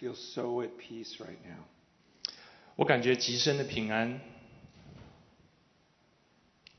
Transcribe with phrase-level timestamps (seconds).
[0.00, 1.64] feel so at peace right now.
[2.76, 4.20] 我感觉极深的平安。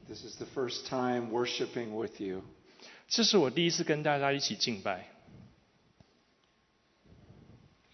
[0.07, 2.43] This is the first time worshiping with you.
[3.07, 5.07] 这是我第一次跟大家一起敬拜，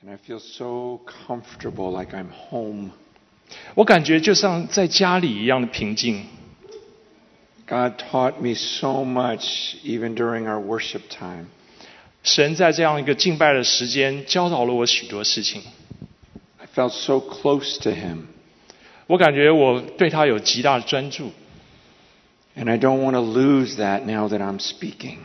[0.04, 2.91] And I feel so comfortable, like I'm home.
[3.75, 6.25] 我感觉就像在家里一样的平静。
[7.65, 11.45] God taught me so much even during our worship time.
[12.23, 15.62] 神在这样一个敬拜的时间教导了我许多事情，
[16.57, 18.27] I felt so close to Him.
[19.07, 21.31] 我感觉我对他有极大的专注。
[22.55, 25.17] And I don't want to lose that now that I'm speaking.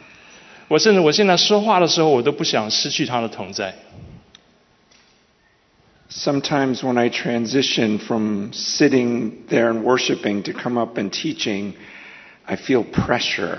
[0.68, 3.74] 我甚至我现在说话的时候，我都不想失去他的同在。
[6.10, 11.74] Sometimes when I transition from sitting there and worshiping to come up and teaching,
[12.46, 13.58] I feel pressure.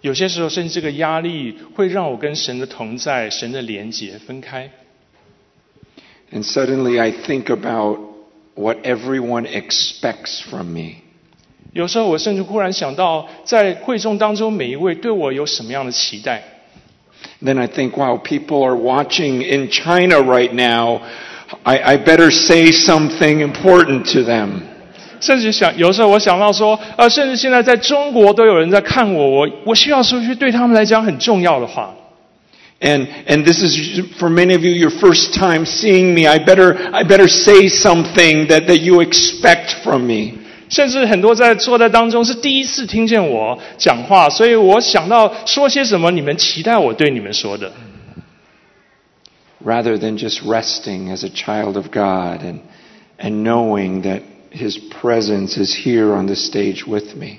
[0.00, 4.70] 有些时候，甚至这个压力会让我跟神的同在、神的连结分开。
[6.32, 7.98] And suddenly I think about
[8.54, 11.02] what everyone expects from me.
[11.72, 16.42] 有时候，我甚至忽然想到，在会众当中每一位对我有什么样的期待。
[17.42, 21.02] Then I think, wow, people are watching in China right now.
[21.62, 24.62] I, I better say something important to them.
[25.19, 31.93] 甚至想，有时候我想到说，呃，甚至现在在中国都有人在看我，我我需要说句对他们来讲很重要的话。
[32.81, 36.27] And, and this is for many of you your first time seeing me.
[36.27, 40.33] I better, I better say something that, that you expect from me.
[40.67, 47.71] 甚至很多在坐在当中是第一次听见我讲话，所以我想到说些什么，你们期待我对你们说的，
[49.63, 52.59] rather than just resting as a child of God and,
[53.17, 57.37] and knowing that His presence is here on the stage with me.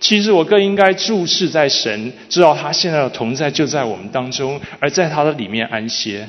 [0.00, 6.28] 其实我更应该注视在神，知道他现在的同在就在我们当中，而在他的里面安歇。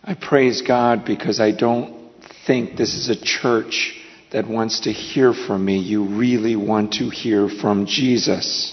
[0.00, 1.88] I praise God because I don't
[2.46, 3.92] think this is a church
[4.32, 5.78] that wants to hear from me.
[5.78, 8.72] You really want to hear from Jesus.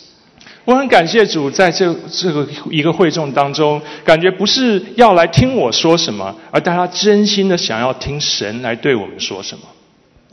[0.66, 9.66] 我很感谢主，在这这个一个会众当中，感觉不是要来听我说什么，而大家真心的想要听神来对我们说什么。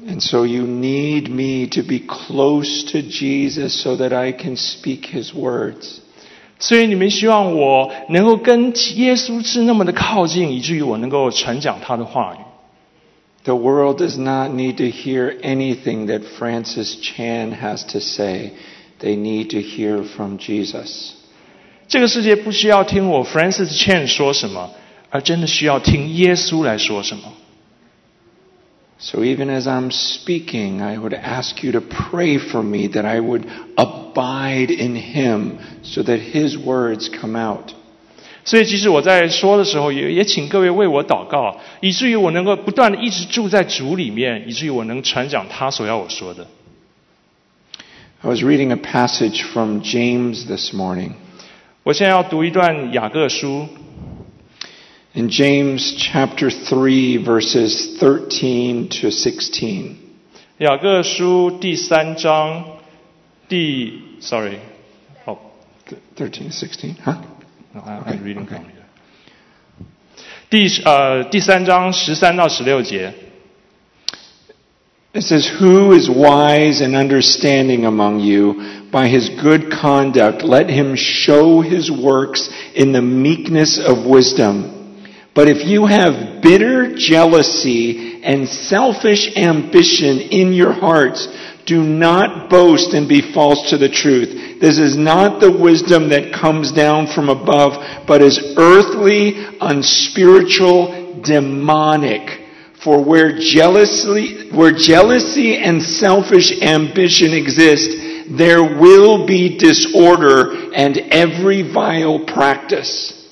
[0.06, 5.06] And so you need me to be close to Jesus so that I can speak
[5.06, 6.00] His words.
[6.60, 12.38] 所以你们希望我能够跟耶稣是那么的靠近，以至于我能够传讲他的话语。
[13.44, 18.52] The world does not need to hear anything that Francis Chan has to say.
[19.00, 21.12] They need to hear from Jesus.
[21.86, 24.70] 这个世界不需要听我 Francis Chan 说什么，
[25.10, 27.32] 而真的需要听耶稣来说什么。
[29.02, 33.20] So even as I'm speaking, I would ask you to pray for me that I
[33.20, 33.46] would
[33.76, 37.74] abide in Him so that His words come out.
[38.44, 46.46] 所以，即使我在说的时候，也也请各位为我祷告，以至于我能够不断的一直住在主里面，以至于我能传讲他所要我说的。
[48.20, 51.12] I was reading a passage from James this morning.
[51.84, 53.68] 我现在要读一段雅各书，
[55.14, 59.96] In James chapter 3, verses 13 to 16.
[60.58, 62.64] 雅各书第三章
[63.48, 64.58] 第，sorry，
[65.24, 65.38] 哦、
[66.16, 67.14] 13 to 16, huh?
[67.74, 68.84] No, I- I'm reading from here.
[70.50, 73.12] 第呃第三章十三到十六节，
[75.14, 78.54] It says, Who is wise and understanding among you?
[78.92, 84.74] By his good conduct, let him show his works in the meekness of wisdom.
[85.35, 91.27] But if you have bitter jealousy and selfish ambition in your hearts,
[91.65, 94.59] do not boast and be false to the truth.
[94.59, 102.41] This is not the wisdom that comes down from above, but is earthly, unspiritual, demonic.
[102.83, 107.89] For where jealousy, where jealousy and selfish ambition exist,
[108.37, 113.22] there will be disorder and every vile practice.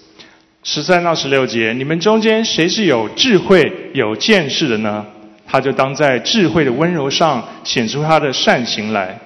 [0.63, 5.03] 十三到十六节，你们中间谁是有智慧、有见识的呢？
[5.47, 9.19] 他就当在智慧的温柔上显出他的善行来。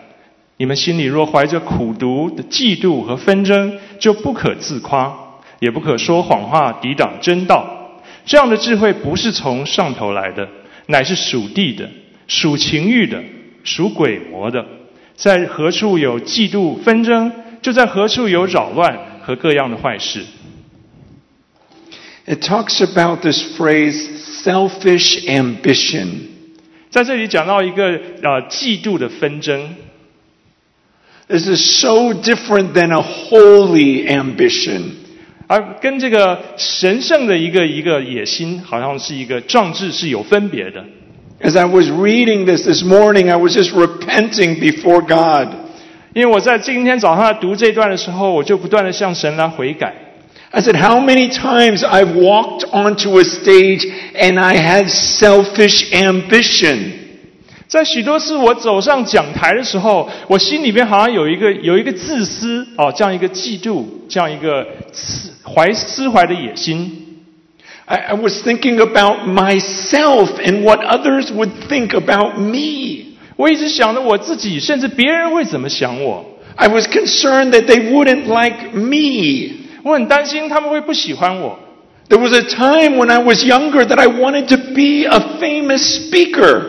[0.56, 5.14] 你们心里若怀着苦毒的嫉妒和纷争，就不可自夸，
[5.60, 7.68] 也不可说谎话抵挡真道。
[8.26, 10.48] 这样的智慧不是从上头来的，
[10.88, 11.90] 乃是属地的、
[12.28, 13.22] 属情欲的、
[13.66, 14.66] 属鬼魔的。
[15.16, 17.30] 在何处有嫉妒纷争，
[17.62, 20.24] 就在何处有扰乱和各样的坏事。
[22.27, 26.29] It talks about this phrase, selfish ambition.
[26.91, 29.75] 在这里讲到一个呃嫉妒的纷争，
[31.29, 34.83] This is so different than a holy ambition.
[35.47, 40.85] 而跟这个神圣的一个一个野心，好像是一个壮志是有分别的。
[41.41, 45.55] As I was reading this this morning, I was just repenting before God.
[46.13, 50.04] 因为我在今天早上在读这段的时候，我就不断的向神来悔改。
[50.55, 56.99] I said, how many times I've walked onto a stage and I had selfish ambition.
[57.69, 67.07] 在许多次我走上讲台的时候，我心里边好像有一个有一个自私哦，这样一个嫉妒，这样一个思怀思怀的野心。
[67.85, 73.17] I, I was thinking about myself and what others would think about me.
[73.37, 76.27] 我一直想着我自己，甚至别人会怎么想我。
[76.57, 79.64] I was concerned that they wouldn't like me.
[79.85, 81.59] 我很担心他们会不喜欢我。
[82.09, 86.11] There was a time when I was younger that I wanted to be a famous
[86.11, 86.63] speaker.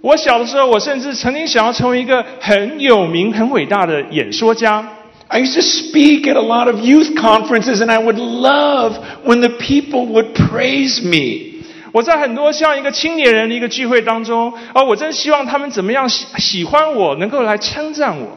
[0.00, 4.88] 我小的时候，我甚至曾经想要成为一个很有名、很伟大的演说家。
[5.28, 8.94] I used to speak at a lot of youth conferences and I would love
[9.24, 11.64] when the people would praise me.
[11.92, 18.36] 我在很多像一个青年人的一个聚会当中，哦，我真希望他们怎么样喜喜欢我，能够来称赞我。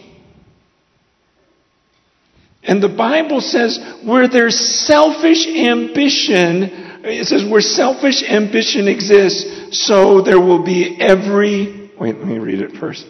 [2.62, 6.64] And the Bible says where there's selfish ambition,
[7.04, 12.60] it says where selfish ambition exists, so there will be every, wait, let me read
[12.60, 13.06] it first.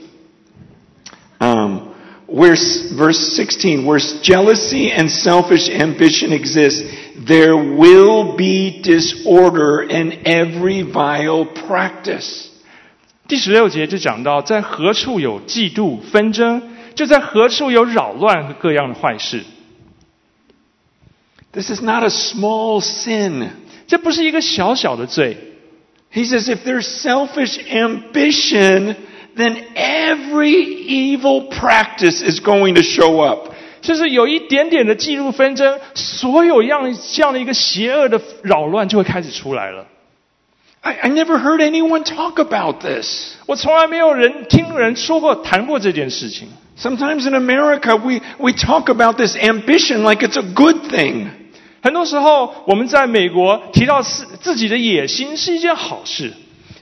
[1.41, 1.95] Um,
[2.27, 2.57] where,
[2.97, 6.85] verse 16, where jealousy and selfish ambition exist,
[7.27, 12.51] there will be disorder and every vile practice.
[13.29, 16.63] 第十六节就讲到，在何处有嫉妒纷争，
[16.95, 19.45] 就在何处有扰乱和各样的坏事。
[21.53, 23.49] This is not a small sin.
[23.87, 25.37] 这不是一个小小的罪。
[26.13, 28.97] He says if there's selfish ambition,
[29.37, 33.53] then every evil practice is going to show up.
[33.83, 39.87] 就是有一点点的嫉妒纷争，所有样这样的一个邪恶的扰乱就会开始出来了。
[40.81, 43.35] I, I never heard anyone talk about this.
[43.47, 46.49] 我从来没有人听人说过谈过这件事情。
[46.81, 51.29] Sometimes in America, we, we talk about this ambition like it's a good thing.
[51.83, 56.33] 很多时候，我们在美国提到自自己的野心是一件好事，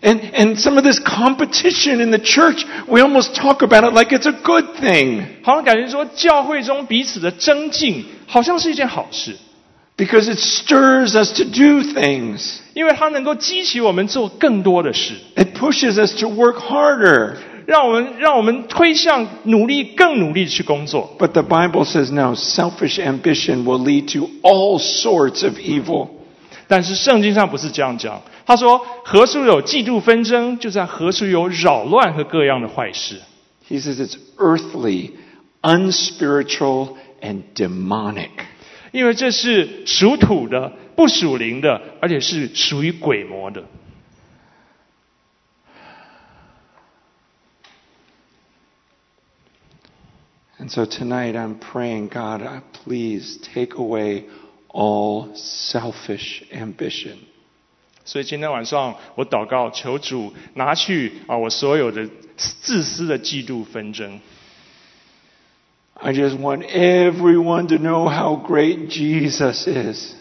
[0.02, 4.14] And, and some of this competition in the church, we almost talk about it like
[4.14, 5.22] it's a good thing.
[5.42, 9.36] 好像感觉说教会中彼此的争竞好像是一件好事，
[9.96, 12.56] Because it stirs us to do things.
[12.74, 17.36] 因为它能够激起我们做更多的事， It pushes us to work harder.
[17.69, 21.15] 让我们让我们推向努力更努力去工作。
[21.19, 26.07] But the Bible says now, selfish ambition will lead to all sorts of evil.
[26.67, 33.21] 但是圣经上不是这样讲，他说何处有嫉妒纷争，就在何处有扰乱和各样的坏事。
[33.69, 35.11] He says it's earthly,
[35.61, 38.29] unspiritual, and demonic.
[38.91, 43.63] 因为这是属土的、不属灵的，而且是属于鬼魔的。
[50.58, 54.26] And so tonight I'm praying, God, uh, please take away
[54.68, 57.18] all selfish ambition.
[58.04, 64.20] 所以今天晚上我祷告，求主拿去啊我所有的自私的嫉妒纷争。
[65.94, 70.12] I just want everyone to know how great Jesus is.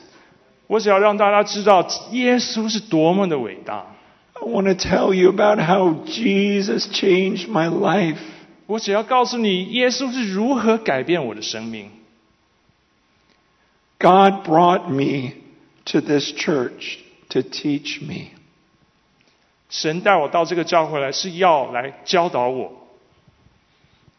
[0.67, 3.85] 我只要让大家知道耶稣是多么的伟大。
[4.33, 8.17] I want to tell you about how Jesus changed my life.
[8.67, 11.91] 我只要告诉你，耶稣是如何改变我的生命。
[13.99, 15.33] God brought me
[15.85, 16.97] to this church
[17.29, 18.31] to teach me.
[19.69, 22.71] 神带我到这个教会来，是要来教导我。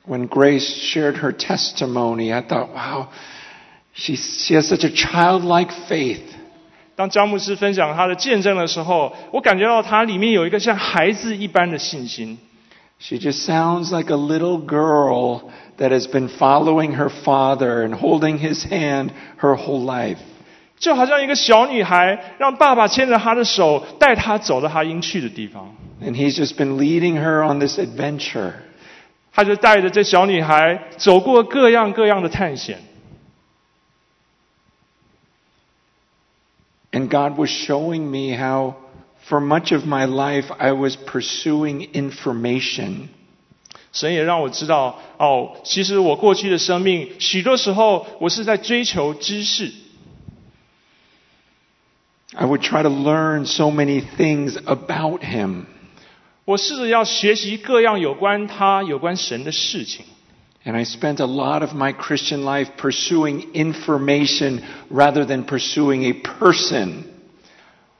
[0.06, 3.08] When Grace shared her testimony, I thought, wow,
[3.94, 6.20] she, she has such a childlike faith.
[6.96, 12.38] 当张牧师分享他的见证的时候，我感觉到他里面有一个像孩子一般的信心。
[12.98, 18.38] She just sounds like a little girl that has been following her father and holding
[18.38, 20.18] his hand her whole life.
[20.78, 25.74] 就好像一个小女孩，让爸爸牵着她的手，带她走到她应去的地方。
[26.02, 28.52] And he's just been leading her on this adventure.
[29.32, 32.78] 他就带着这小女孩走过各样各样的探险。
[36.92, 38.74] And God was showing me how,
[39.28, 43.08] for much of my life, I was pursuing information.
[43.92, 49.72] 神也让我知道，哦，其实我过去的生命，许多时候我是在追求知识。
[52.36, 55.66] I would try to learn so many things about Him.
[56.44, 60.04] 我试着要学习各样有关他、有关神的事情。
[60.64, 66.14] And I spent a lot of my Christian life pursuing information rather than pursuing a
[66.14, 67.04] person.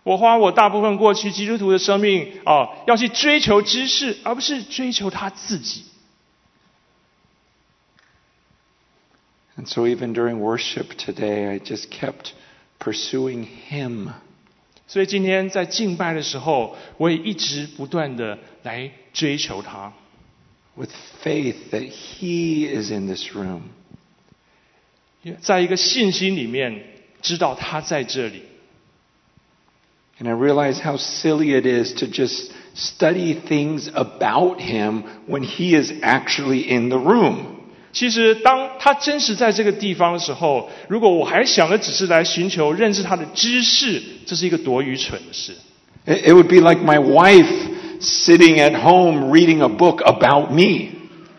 [0.10, 5.84] 我花我大部分过去基督徒的生命啊，要去追求知识，而不是追求他自己。
[9.56, 12.32] And so even during worship today, I just kept
[12.80, 14.14] pursuing Him.
[14.88, 19.94] 所以今天在敬拜的时候，我也一直不断的来追求他
[20.76, 20.90] ，with
[21.24, 23.62] faith that He is in this room.
[25.42, 26.84] 在一个信心里面
[27.22, 28.49] 知道他在这里。
[30.19, 35.93] And I realize how silly it is to just study things about Him when He is
[36.03, 37.39] actually in the room.
[37.93, 45.53] 其实，当他真实在这个地方的时候，如果我还想的只是来寻求认识他的知识，这是一个多愚蠢的事。
[46.07, 47.49] It it would be like my wife
[48.01, 50.91] sitting at home reading a book about me.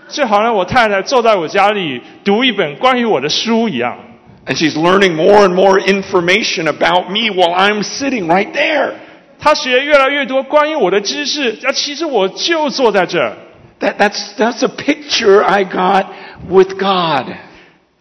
[0.07, 3.97] 就好像我太太坐在我家里读一本关于我的书一样，
[4.45, 8.93] And she's learning more and more information about me while I'm sitting right there.
[9.39, 13.33] 她学越来越多关于我的知识，啊，其实我就坐在这儿。
[13.79, 16.05] That, that's, that's a picture I got
[16.47, 17.25] with God.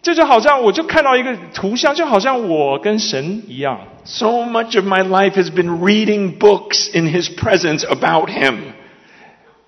[0.02, 3.80] 这就好像我就看到一个图像，就好像我跟神一样。
[4.04, 8.56] So much of my life has been reading books in His presence about Him.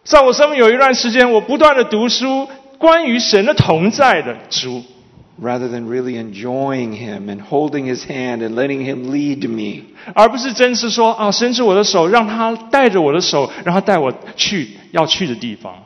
[0.04, 4.84] 在我生命有一段时间，我不断的读书，关于神的同在的书，
[5.40, 9.84] rather than really enjoying Him and holding His hand and letting Him lead me.
[10.14, 15.84] 而不是真是说啊，伸出我的手，让他带着我的手，让他带我去要去的地方。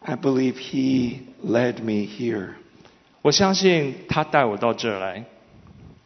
[0.00, 2.54] I believe He led me here.
[3.22, 5.24] 我相信他带我到这儿来，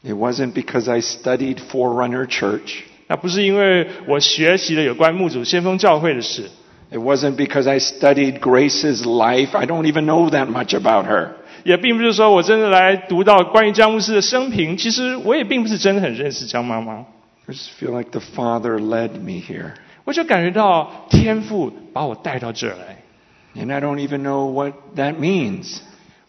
[0.03, 2.81] It wasn't because I studied Forerunner Church.
[3.07, 6.51] 那不是因为我学习了有关牧主先锋教会的事，
[6.91, 9.57] It wasn't because I studied Grace's life.
[9.57, 11.33] I don't even know that much about her.
[11.68, 14.78] 也并不是说我真的来读到关于江牧师的生平。
[14.78, 17.06] 其实我也并不是真的很认识江妈妈
[17.46, 19.74] ，I just feel like the Father led me here.
[20.06, 23.62] 我就感觉到天父把我带到这儿来。
[23.62, 25.80] And I don't even know what that means.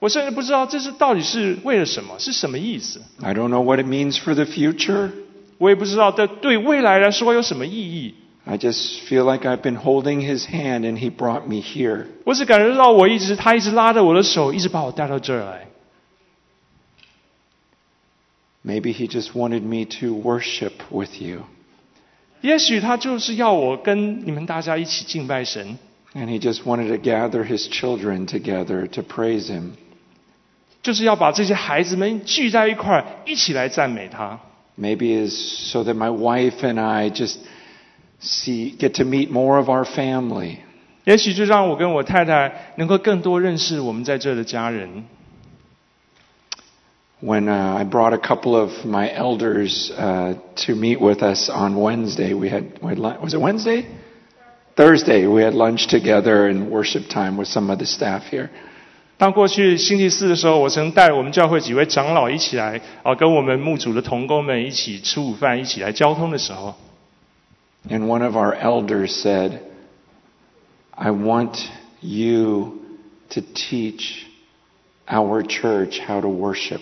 [0.01, 3.01] 我甚至不知道这是到底是为了什么，是什么意思。
[3.23, 5.11] I don't know what it means for the future.
[5.59, 8.15] 我也不知道这对未来来说有什么意义。
[8.48, 12.08] I just feel like I've been holding His hand and He brought me here.
[12.26, 15.68] 我只感觉到我一直他一直拉着我的手，一直把我带到这儿来。
[18.66, 21.44] Maybe He just wanted me to worship with you.
[22.42, 25.78] 也许他就是要我跟你们大家一起敬拜神，
[26.14, 29.72] And he just wanted to gather his children together to praise him.
[30.82, 34.42] 就是要把这些孩子们聚在一块儿，一起来赞美他。
[34.78, 37.38] Maybe is so that my wife and I just
[38.20, 40.58] see get to meet more of our family.
[41.06, 45.04] 也许就让我跟我太太能够更多认识我们在这的家人。
[47.22, 51.76] When uh, I brought a couple of my elders uh, to meet with us on
[51.76, 53.86] Wednesday, we had, we had lun- was it Wednesday?
[54.76, 58.50] Thursday, we had lunch together and worship time with some of the staff here.
[59.18, 66.76] 当过去星期四的时候，我曾带我们教会几位长老一起来啊，跟我们牧主的同工们一起吃午饭，一起来交通的时候，
[67.90, 69.60] And one of our elders said,
[70.96, 71.58] I want
[72.02, 72.80] you
[73.30, 74.26] to teach
[75.08, 76.82] our church how to worship.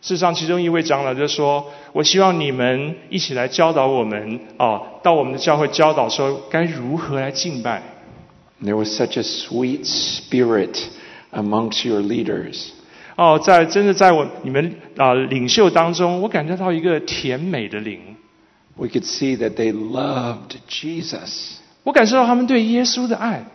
[0.00, 7.82] 事实上，其中一位长老就说：“我希望你们一起来教导我们啊，到我们的教会教导说该如何来敬拜。
[8.62, 10.78] There was such a sweet spirit
[11.32, 12.70] amongst your leaders.
[13.16, 18.16] 哦，在真的在我你们啊领袖当中，我感觉到一个甜美的灵，
[18.78, 21.58] We could see that they loved Jesus.
[21.84, 23.46] 我感受到他们对耶稣的爱。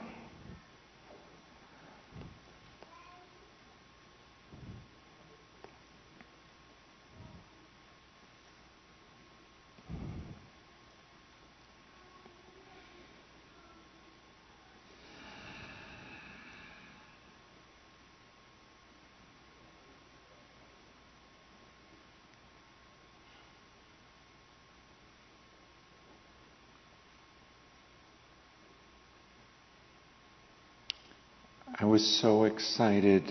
[31.94, 33.24] was so excited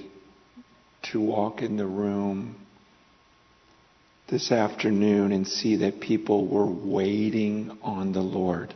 [1.12, 2.57] to walk in the room
[4.28, 8.71] this afternoon and see that people were waiting on the Lord.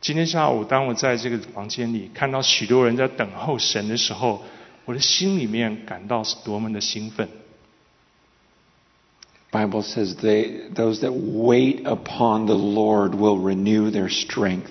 [0.00, 4.42] 今天下午，当我在这个房间里看到许多人在等候神的时候，
[4.84, 7.28] 我的心里面感到是多么的兴奋。
[9.52, 14.70] Bible says they those that wait upon the Lord will renew their strength.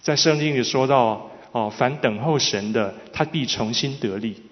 [0.00, 4.42] 在圣经里说到， 哦，凡等候神的，他必重新得力。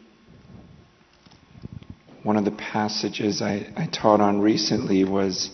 [2.24, 5.50] One of the passages I, I taught on recently was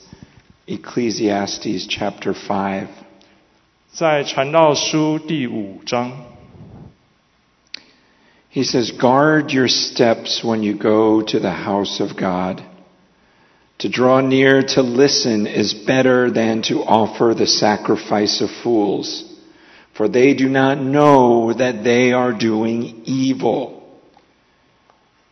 [0.66, 2.86] Ecclesiastes chapter 5.
[3.92, 6.12] 在传道书第五章，
[8.50, 12.62] He says, Guard your steps when you go to the house of God.
[13.78, 19.24] To draw near to listen is better than to offer the sacrifice of fools,
[19.96, 23.82] for they do not know that they are doing evil.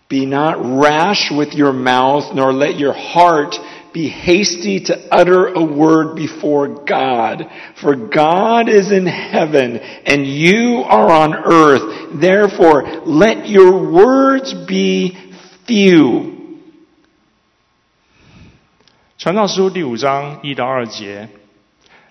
[0.08, 3.54] Be not rash with your mouth, nor let your heart
[3.92, 7.48] be hasty to utter a word before God.
[7.80, 12.20] For God is in heaven, and you are on earth.
[12.20, 15.16] Therefore, let your words be
[15.66, 16.38] few.
[19.18, 21.28] 传道书第五章一到二节，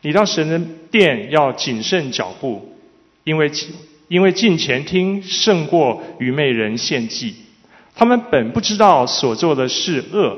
[0.04, 2.76] 你到神的殿要谨慎脚步，
[3.24, 3.50] 因为
[4.08, 7.34] 因为近前听胜过愚昧人献祭。
[7.94, 10.36] 他们本不知道所做的是恶。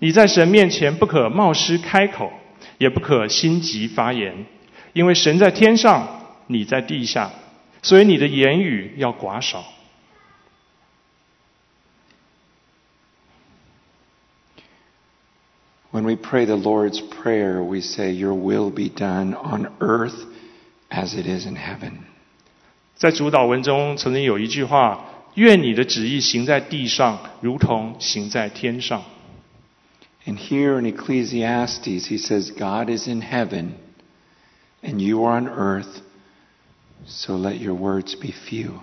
[0.00, 2.32] 你在神面前不可冒失开口，
[2.78, 4.44] 也不可心急发言，
[4.92, 6.08] 因为神在天上，
[6.48, 7.30] 你在地下，
[7.82, 9.64] 所以你的言语要寡少。
[15.95, 20.25] When we pray the Lord's Prayer, we say, Your will be done on earth
[20.89, 22.05] as it is in heaven.
[22.95, 29.03] 在主导文中曾经有一句话：“愿你的旨意行在地上，如同行在天上。”
[30.25, 33.71] And here in Ecclesiastes, he says, God is in heaven
[34.83, 36.01] and you are on earth,
[37.07, 38.81] so let your words be few.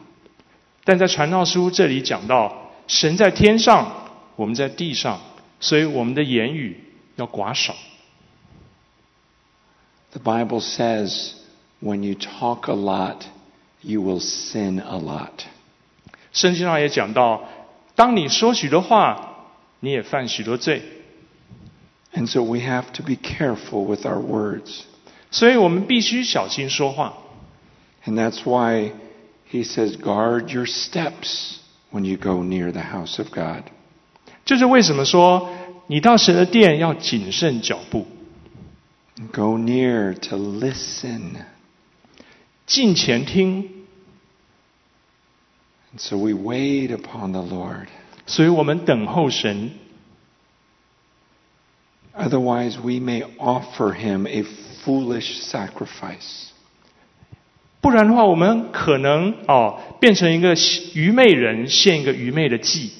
[0.84, 5.20] 但在传道书这里讲到，神在天上，我们在地上，
[5.60, 6.80] 所以我们的言语
[7.16, 7.74] 要寡少。
[10.12, 11.34] The Bible says,
[11.80, 13.24] when you talk a lot,
[13.82, 15.44] you will sin a lot.
[16.32, 17.44] 圣经上也讲到，
[17.94, 19.46] 当你说许多话，
[19.80, 20.82] 你也犯许多罪。
[22.14, 24.82] And so we have to be careful with our words.
[25.30, 27.14] 所以我们必须小心说话。
[28.06, 28.92] And that's why
[29.50, 31.58] he says, guard your steps
[31.92, 33.64] when you go near the house of God.
[34.46, 35.50] 这是为什么说
[35.86, 38.06] 你到神的殿要谨慎脚步，
[39.32, 41.32] Go near to listen.
[42.66, 43.70] 近前听。
[45.92, 47.86] And so we wait upon the Lord.
[48.26, 49.70] 所以我们等候神，
[52.14, 54.44] Otherwise, we may offer him a
[54.84, 56.48] foolish sacrifice.
[57.80, 60.54] 不然的话，我们可能哦变成一个
[60.94, 62.90] 愚昧人，献一个愚昧的祭。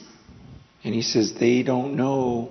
[0.85, 2.51] And he says they don't know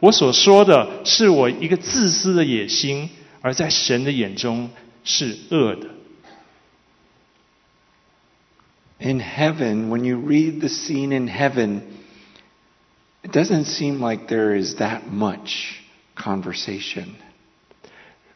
[0.00, 4.70] 我所说的是我一个自私的野心，而在神的眼中
[5.04, 5.88] 是恶的。
[8.98, 11.80] In heaven, when you read the scene in heaven,
[13.22, 15.76] it doesn't seem like there is that much
[16.14, 17.06] conversation.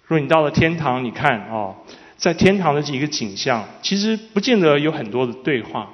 [0.07, 1.77] 若你到了天堂，你看哦，
[2.17, 5.91] 在天堂的几个景象，其实不见得有很多的对话。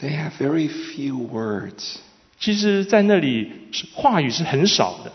[0.00, 1.96] They have very few words.
[2.42, 3.50] 其实，在那里
[3.94, 5.12] 话语是很少的。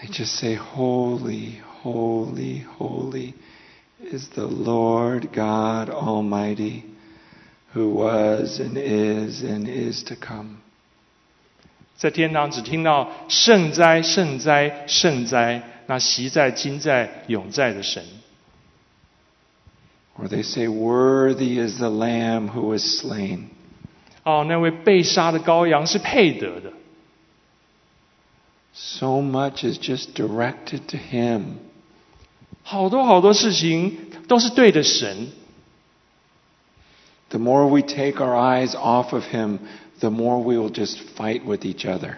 [0.00, 3.34] They just say, Holy, holy, holy
[4.00, 6.82] is the Lord God Almighty,
[7.74, 10.58] who was and is and is to come.
[11.96, 18.04] 在天堂只听到圣哉、圣哉、圣哉，那习在、今在、永在的神。
[20.16, 23.48] Or they say, Worthy is the Lamb who was slain.
[24.28, 26.72] 哦，那位被杀的羔羊是配得的。
[28.72, 31.58] So much is just directed to Him.
[32.62, 35.28] 好多好多事情都是对的神。
[37.28, 39.58] The more we take our eyes off of Him,
[40.00, 42.16] the more we will just fight with each other.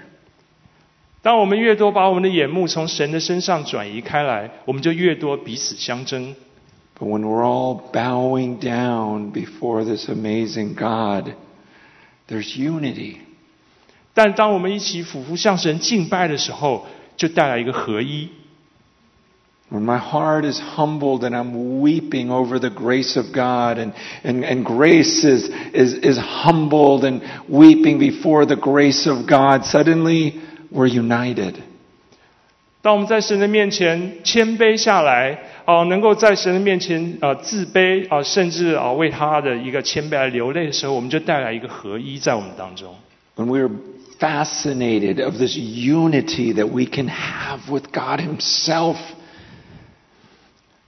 [1.23, 6.37] 当我们越多把我们的眼目从神的身上转移开来，我们就越多彼此相争。
[6.99, 11.35] But when we're all bowing down before this amazing God,
[12.31, 13.17] there's unity.
[14.15, 18.31] 但当我们一起俯伏向神敬拜的时候，就带来一个合一。
[19.69, 24.45] When my heart is humbled and I'm weeping over the grace of God and, and,
[24.45, 30.41] and grace is, is, is humbled and weeping before the grace of God, suddenly
[30.71, 31.63] we're united.
[32.82, 42.96] 当我们在神的面前谦卑下来，哦、能够在神的面前呃自卑啊、甚至啊、为他的一个谦卑而流泪的时候，我们就带来一个合一在我们当中。
[43.36, 43.70] When we are
[44.20, 48.98] fascinated of this unity that we can have with God Himself,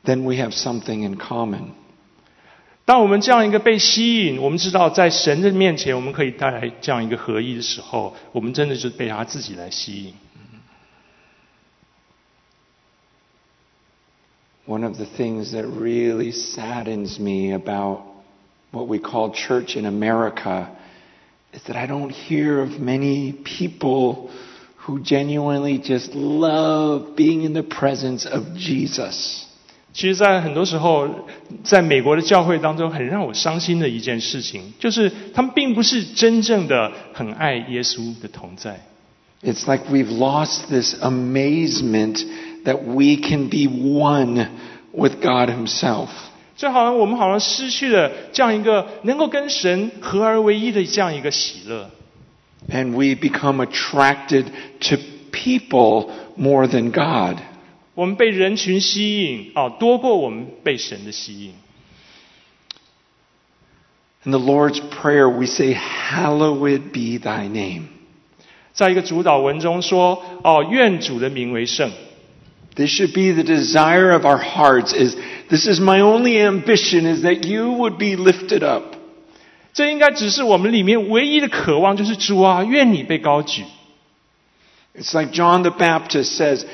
[0.04, 1.74] then we have something in common.
[2.86, 10.14] 当我们这样一个被吸引，我们知道在神的面前，我们可以带来这样一个合一的时候，我们真的就是被他自己来吸引。
[14.67, 18.03] One of the things that really saddens me about
[18.71, 20.69] what we call church in America
[21.55, 24.31] is that I don't hear of many people
[24.87, 29.45] who genuinely just love being in the presence of Jesus.
[29.95, 31.09] 其实，在很多时候，
[31.65, 38.81] 在美国的教会当中，很让我伤心的一件事情，就是他们并不是真正的很爱耶稣的同在。
[39.43, 42.23] It's like we've lost this amazement
[42.65, 44.49] that we can be one
[44.93, 46.09] with God Himself.
[46.57, 51.91] 就好像我们好像失去了这样一个能够跟神合而为一的这样一个喜乐，
[52.69, 54.47] And we become attracted
[54.81, 54.97] to
[55.31, 57.39] people more than God.
[57.95, 61.53] 我们被人群吸引啊，多过我们被神的吸引。
[64.25, 67.85] In the Lord's Prayer, we say, Hallowed be thy name.
[68.73, 71.91] 在一个主导文中说：“哦，愿主的名为圣。
[72.75, 75.17] This should be the desire of our hearts is
[75.49, 78.95] this is my only ambition is that you would be lifted up.
[79.75, 83.65] ”这应该只是我们里面唯一的渴望，就是主啊，愿你被高举。
[84.97, 86.65] It's like John the Baptist says,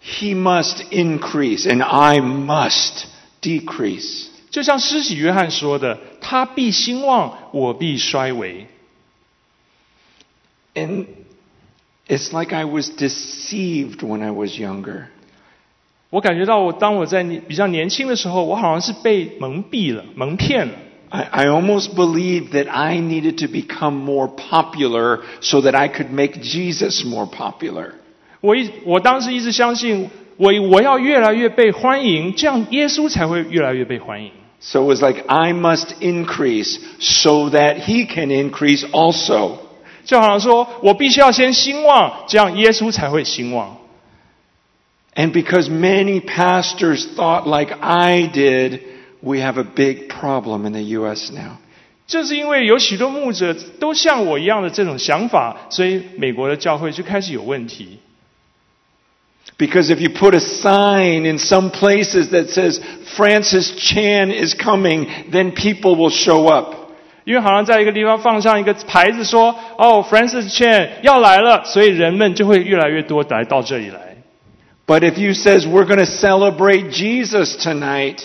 [0.00, 3.06] He must increase and I must
[3.42, 4.28] decrease.
[4.50, 8.66] 就像施洗约翰说的：“他必兴旺，我必衰微。
[10.74, 11.06] And
[12.06, 15.06] it's like I was deceived when I was younger.
[16.10, 20.72] ”我感觉到我当我在年比较年轻的时候，我好像是被蒙蔽了、蒙骗了。
[21.10, 26.10] I, I almost believed that I needed to become more popular so that I could
[26.10, 27.92] make Jesus more popular.
[28.40, 34.30] 我一我当时一直相信，我我要越来越被欢迎，这样耶稣才会越来越被欢迎。
[34.60, 39.58] So it was like I must increase so that he can increase also.
[40.04, 43.76] 就好像说我必须要先兴旺，这样耶稣才会兴旺。
[45.14, 48.80] And because many pastors thought like I did,
[49.20, 51.32] we have a big problem in the U.S.
[51.32, 51.58] now.
[52.06, 57.98] 就是因为有许多牧者都像我一样的这种想法，所以美国的教会就开始有问题。
[59.58, 62.80] Because if you put a sign in some places that says
[63.16, 66.76] Francis Chan is coming, then people will show up.
[67.24, 74.16] 因为好像在一个地方放上一个牌子说：“哦，Francis Chan 要来了”，所以人们就会越来越多来到这里来。
[74.86, 78.22] But if you says we're going to celebrate Jesus tonight,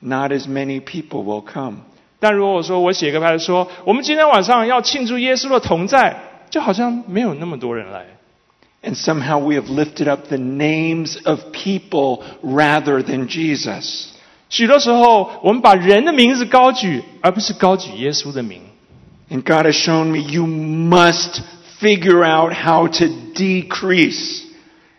[0.00, 1.82] not as many people will come.
[2.18, 6.16] 但如果我说我写个牌子说我们今天晚上要庆祝耶稣的同在，
[6.50, 8.06] 就好像没有那么多人来。
[8.82, 14.08] And somehow we have lifted up the names of people rather than Jesus.
[14.48, 18.60] 许多时候，我们把人的名字高举，而不是高举耶稣的名。
[19.30, 21.40] And God has shown me you must
[21.80, 24.42] figure out how to decrease.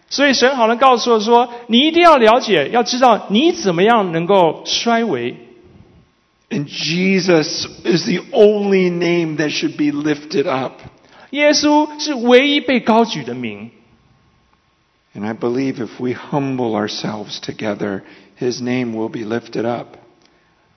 [0.09, 5.35] 所以神好像告诉我说，你一定要了解，要知道你怎么样能够衰微。
[6.49, 10.81] And Jesus is the only name that should be lifted up.
[11.31, 13.71] 耶稣是唯一被高举的名。
[15.15, 18.01] And I believe if we humble ourselves together,
[18.39, 19.97] his name will be lifted up.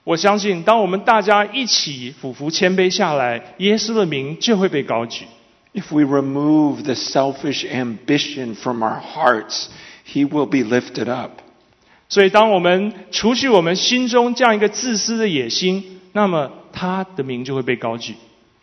[0.03, 5.25] 我相信，当我们大家一起俯伏谦卑下来，耶稣的名就会被高举。
[5.73, 9.67] If we remove the selfish ambition from our hearts,
[10.05, 11.41] he will be lifted up.
[12.09, 18.15] 所以，当我们除去我们心中这样一个自私的野心，那么他的名就会被高举。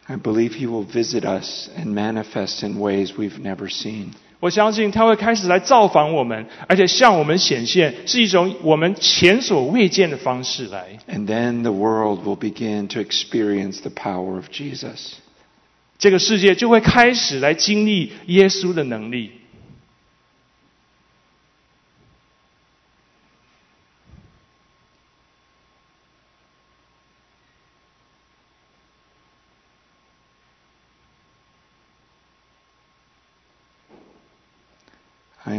[0.07, 4.13] I believe he will visit us and manifest in ways we've never seen.
[4.40, 10.98] 我相信他会开始来造访我们，而且向我们显现是一种我们前所未见的方式来。
[11.10, 15.14] And then the world will begin to experience the power of Jesus.
[15.98, 19.32] 这个世界就会开始来经历耶稣的能力。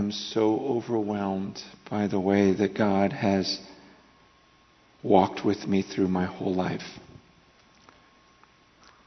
[0.10, 3.60] am so overwhelmed by the way that God has
[5.04, 6.84] walked with me through my whole life.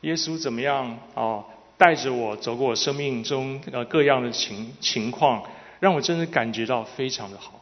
[0.02, 1.44] 耶稣怎么样啊？
[1.76, 5.44] 带着我走过我生命中呃各样的情情况，
[5.80, 7.60] 让我真的感觉到非常的好。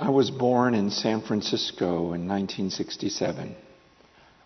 [0.00, 3.34] I was born in San Francisco in 1967.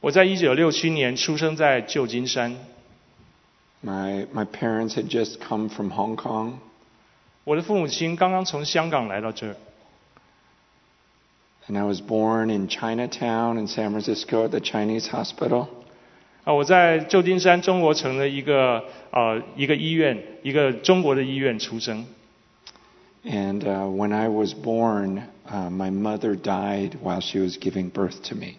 [0.01, 2.57] 我在一九六七年出生在旧金山，
[3.85, 6.59] My, my parents had just come from Hong Kong,
[7.45, 9.57] 我的父母亲刚刚从香港来到这儿，
[11.67, 15.67] and I was born in Chinatown in San Francisco at the Chinese hospital.
[16.45, 22.07] 啊，我在旧金山中国城的一个呃一个医院，一个中国的医院出生。
[23.25, 28.21] And uh, when I was born, uh, my mother died while she was giving birth
[28.29, 28.59] to me.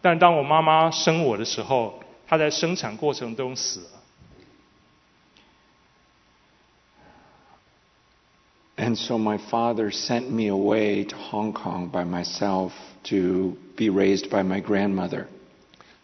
[0.00, 3.88] 但当我妈妈生我的时候，她在生产过程中死了。
[8.80, 12.72] And so my father sent me away to Hong Kong by myself
[13.04, 15.26] to be raised by my grandmother.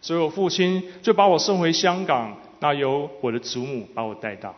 [0.01, 4.55] 所以我父亲就把我送回香港，那由我的祖母把我带大。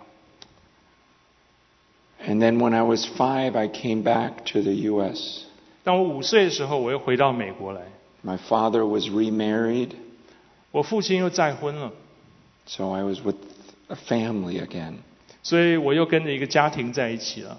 [2.24, 5.46] And then when I was five, I came back to the U.S.
[5.82, 7.82] 当我五岁的时候，我又回到美国来。
[8.24, 9.90] My father was remarried,
[10.70, 11.92] 我父亲又再婚了，
[12.64, 13.36] so I was with
[13.88, 14.94] a family again.
[15.42, 17.58] 所以我又跟着一个家庭在一起了。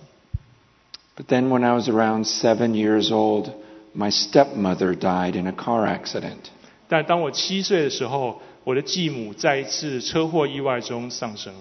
[1.19, 3.51] But then when I was around seven years old,
[3.93, 6.49] my stepmother died in a car accident.
[6.87, 11.53] 但当我七岁的时候，我的继母在一次车祸意外中丧生。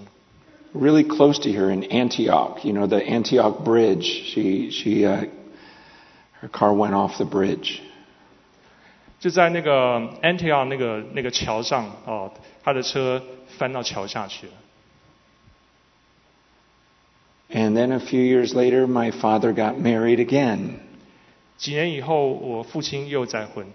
[0.74, 4.02] Really close to here in Antioch, you know, the Antioch Bridge.
[4.02, 5.28] She, she, uh,
[6.40, 7.78] her car went off the bridge.
[9.20, 12.30] 就在那个 Antioch 那个那个桥上哦，
[12.64, 13.22] 他的车
[13.56, 14.52] 翻到桥下去了。
[17.50, 20.80] And then a few years later, my father got married again.
[21.56, 23.66] 几年以后，我父亲又再婚。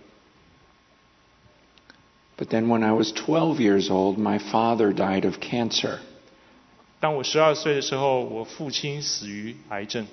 [2.38, 6.00] But then when I was 12 years old, my father died of cancer.
[7.00, 10.08] 当我十二岁的时候，我父亲死于癌症。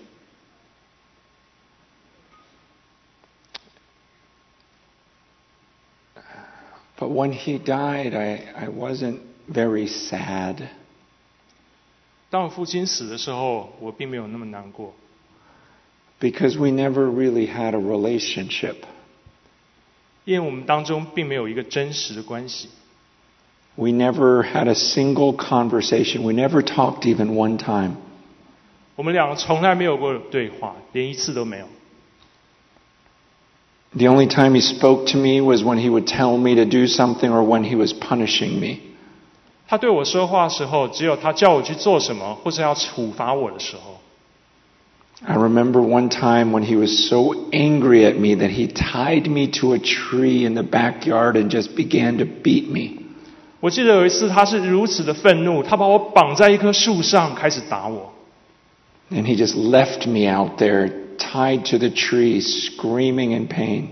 [6.99, 10.69] But when he died, I, I wasn't very sad.
[12.31, 14.95] 当我父亲死的时候，我并没有那么难过，
[16.21, 18.77] because we never really had a relationship.
[20.25, 22.69] 因为我们当中并没有一个真实的关系。
[23.77, 26.23] We never had a single conversation.
[26.23, 27.97] We never talked even one time.
[28.97, 31.69] 我们两个从来没有过对话，连一次都没有。
[33.95, 36.87] The only time he spoke to me was when he would tell me to do
[36.87, 38.81] something or when he was punishing me.
[39.71, 44.01] 他对我说话的时候，只有他叫我去做什么，或是要处罚我的时候。
[45.25, 49.47] I remember one time when he was so angry at me that he tied me
[49.61, 53.03] to a tree in the backyard and just began to beat me.
[53.61, 58.13] 我记得有一次，他是如此的愤怒，他把我绑在一棵树上，开始打我。
[59.11, 63.85] And he just left me out there tied to the tree, screaming in pain.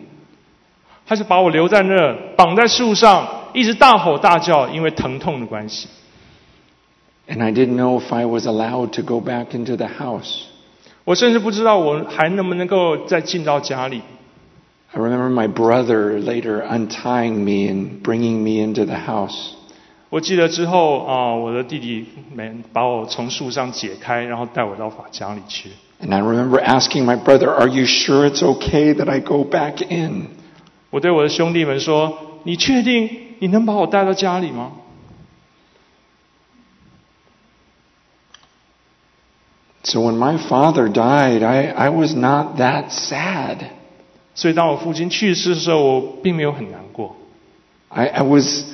[1.06, 5.88] 他就把我留在那儿，绑在树上， 一直大吼大叫，因为疼痛的关系。
[7.26, 10.42] And I didn't know if I was allowed to go back into the house.
[11.04, 14.02] 我甚至不知道我还能不能够再进到家里。
[14.92, 19.52] I remember my brother later untying me and bringing me into the house.
[20.10, 25.70] 我记得之后啊、我的弟弟们把我从树上解开，然后带我到法家里去。
[26.00, 29.84] And I remember asking my brother, Are you sure it's okay that I go back
[29.88, 30.28] in?
[30.90, 34.72] 我对我的兄弟们说：“你确定 你能把我带到家里吗
[39.82, 43.58] So when my father died, I, I was not that sad.？”
[44.34, 47.14] 所以当我父亲去世的时候，我并没有很难过，
[47.88, 48.64] I, I was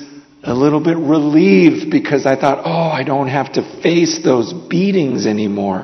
[0.41, 5.27] a little bit relieved because I thought, oh, I don't have to face those beatings
[5.27, 5.83] anymore.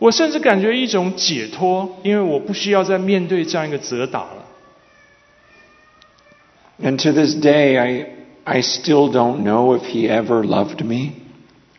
[0.00, 4.44] 我甚至感觉一种解脱，因为我不需要再面对这样一个责打了。
[6.82, 8.06] And to this day, I,
[8.44, 11.12] I still don't know if he ever loved me.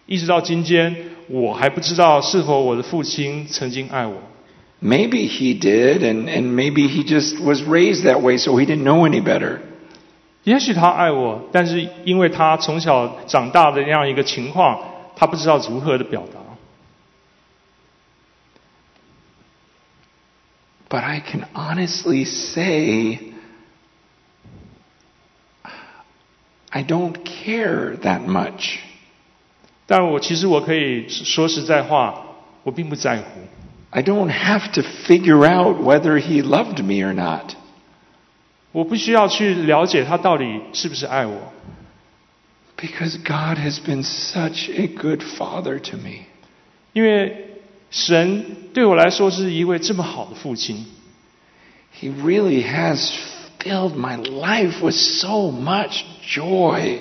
[0.06, 0.96] 一直到今天，
[1.28, 4.16] 我还不知道是否我的父亲曾经爱我。
[4.82, 8.84] Maybe he did, and, and maybe he just was raised that way, so he didn't
[8.84, 9.60] know any better.
[10.44, 14.80] 也许他爱我，但是因为他从小长大的那样一个情况，
[15.16, 16.40] 他不知道如何的表达。
[20.88, 23.29] But I can honestly say,
[26.70, 28.80] I don't care that much.
[29.88, 32.24] 但我其实我可以说实在话，
[32.64, 33.42] 我并不在乎。
[33.92, 37.54] I don't have to figure out whether he loved me or not.
[38.72, 41.54] 我不需要去了解他到底是不是爱我，
[42.76, 46.26] Because God has been such a good father to me.
[46.92, 50.86] 因为神对我来说是一位这么好的父亲。
[52.02, 53.14] He really has
[53.60, 57.00] filled my life with so much joy.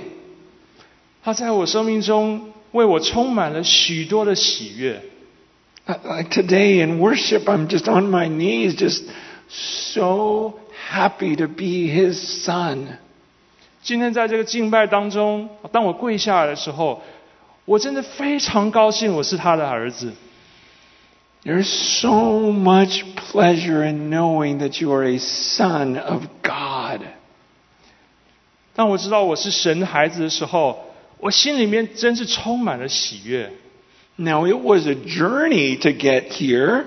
[1.23, 5.03] 他在我生命中为我充满了许多的喜悦。
[5.87, 9.05] Uh, Like today in worship, I'm just on my knees, just
[9.49, 10.55] so
[10.91, 12.15] happy to be his
[12.45, 12.99] son.
[13.83, 17.03] 今天在这个敬拜当中，当我跪下来的时候，
[17.67, 20.13] 我真的非常高兴，我是他的儿子。
[21.45, 21.69] There's
[22.01, 27.01] so much pleasure in knowing that you are a son of God.
[28.75, 30.87] 当我知道我是神的孩子的时候，
[31.19, 33.53] 我心里面真是充满了喜悦。
[34.17, 36.85] Now, it was a journey to get here.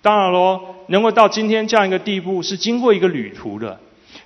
[0.00, 3.78] 当然咯，能够到今天这样一个地步，是经过一个旅途的。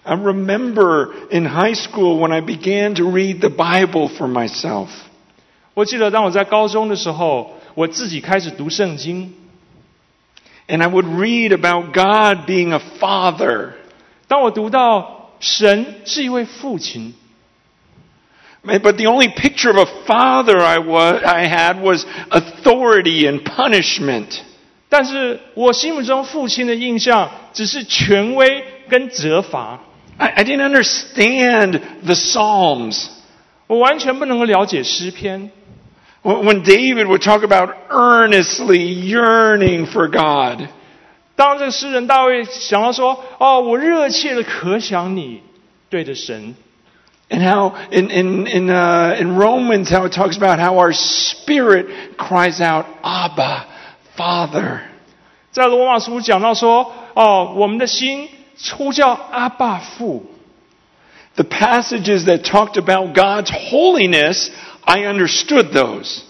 [0.05, 4.87] I remember in high school when I began to read the Bible for myself.
[5.75, 9.35] 我记得当我在高中的时候，我自己开始读圣经。
[10.71, 13.75] And I would read about God being a father.
[14.27, 17.15] 当我读到神是一位父亲，
[18.65, 24.41] But the only picture of a father I, wa- I had was authority and punishment.
[24.89, 29.81] 但是我心目中父亲的印象只是权威跟责罚，
[30.17, 33.07] I, I didn't understand the Psalms.
[33.69, 35.51] 我完全不能够了解诗篇。
[36.23, 40.69] When when David would talk about earnestly yearning for God,
[41.37, 45.43] 当这个诗人大卫想到说：“哦，我热切的可想你，
[45.89, 46.55] 对着神。
[47.29, 52.17] and how in, in, in, uh, in Romans, how it talks about how our spirit
[52.17, 53.67] cries out, Abba,
[54.17, 54.81] Father.
[55.53, 58.29] ”在罗马书讲到说：“哦，我们的心
[58.77, 60.27] 呼叫阿爸父。
[61.35, 64.49] The passages that talked about God's holiness,
[64.85, 66.21] I understood those.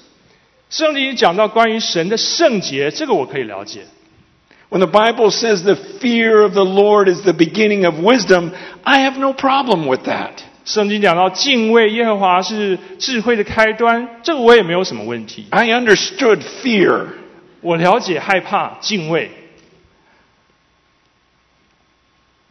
[0.68, 3.86] ”圣经里讲到关于神的圣洁，这个我可以了解。
[4.68, 8.50] When the Bible says the fear of the Lord is the beginning of wisdom,
[8.82, 10.32] I have no problem with that.
[10.64, 15.46] 圣经讲到敬畏耶和华是智慧的开端，这个我也没有什么问题。
[15.50, 17.06] I understood fear.
[17.60, 19.30] 我了解害怕、敬畏，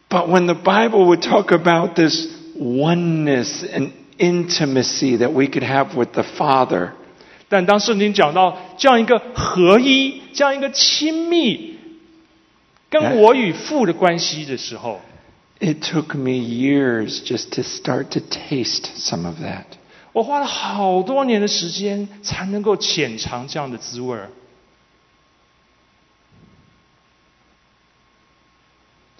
[0.08, 2.28] But when the Bible would talk about this
[2.58, 6.92] oneness and intimacy that we could have with the Father,
[7.48, 11.78] 但当圣经讲到这样一个合一、这样一个亲密，
[12.88, 15.00] 跟我与父的关系的时候，
[15.60, 19.64] it took me years just to start to taste some of that.
[20.12, 24.30] 我花了好多年的时间才能够浅尝这样的滋味儿。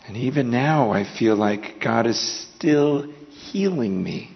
[0.08, 3.08] And even now, I feel like God is still
[3.52, 4.28] healing me.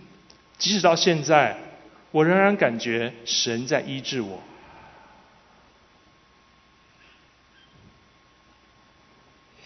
[0.59, 1.57] 即使到现在，
[2.11, 4.41] 我仍然感觉神在医治我。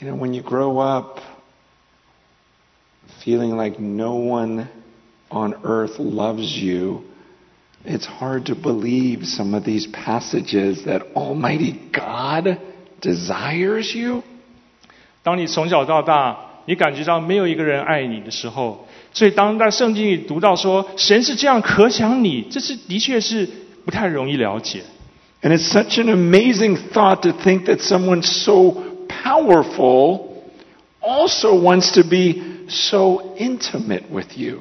[0.01, 1.21] You know, when you grow up
[3.25, 4.67] feeling like no one
[5.31, 7.05] on earth loves you,
[7.85, 12.59] it's hard to believe some of these passages that Almighty God
[13.01, 14.23] desires you.
[15.23, 23.49] 当你从小到大，你感觉到没有一个人爱你的时候， 所以当在圣经里读到说神是这样可想你，这是的确是
[23.85, 24.83] 不太容易了解。
[25.43, 30.43] And it's such an amazing thought to think that someone so powerful
[31.01, 34.61] also wants to be so intimate with you.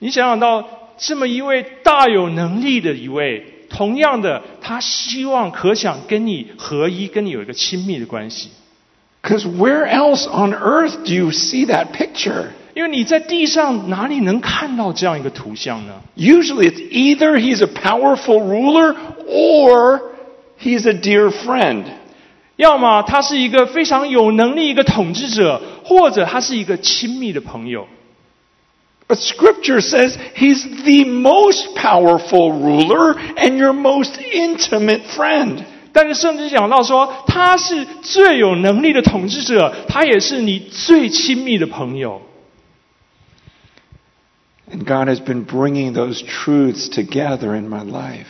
[0.00, 8.50] 你想想到这么一位大有能力的一位，同样的，他希望可想跟你合一，跟你有一个亲密的关系。
[9.22, 12.48] Because where else on earth do you see that picture?
[12.73, 18.95] 因为你在地上哪里能看到这样一个图像呢？Usually it's either he's a powerful ruler
[19.27, 20.01] or
[20.59, 21.83] he's a dear friend.
[22.55, 27.87] 要么他是一个非常有能力一个统治者，或者他是一个亲密的朋友。
[29.07, 35.63] But scripture says he's the most powerful ruler and your most intimate friend.
[35.91, 42.21] 但是圣经讲到说，他是最有能力的统治者，他也是你最亲密的朋友。
[44.70, 48.26] And God has been bringing those truths together in my life.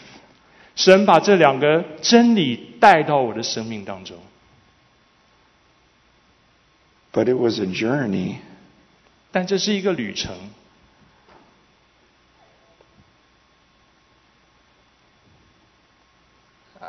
[0.74, 4.18] 神把这两个真理带到我的生命当中，
[7.12, 8.36] But it was a journey.
[9.32, 10.36] 但这是一个旅程。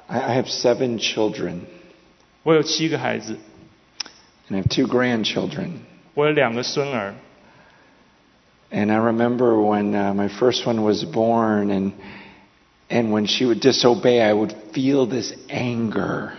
[0.08, 1.62] I I have seven children,
[2.44, 3.40] 我有七个孩子，
[4.50, 5.80] and I have two grandchildren.
[6.14, 7.16] 我有两个孙儿。
[8.72, 11.94] And I remember when uh, my first one was born, and
[12.90, 16.32] and when she would disobey, I would feel this anger.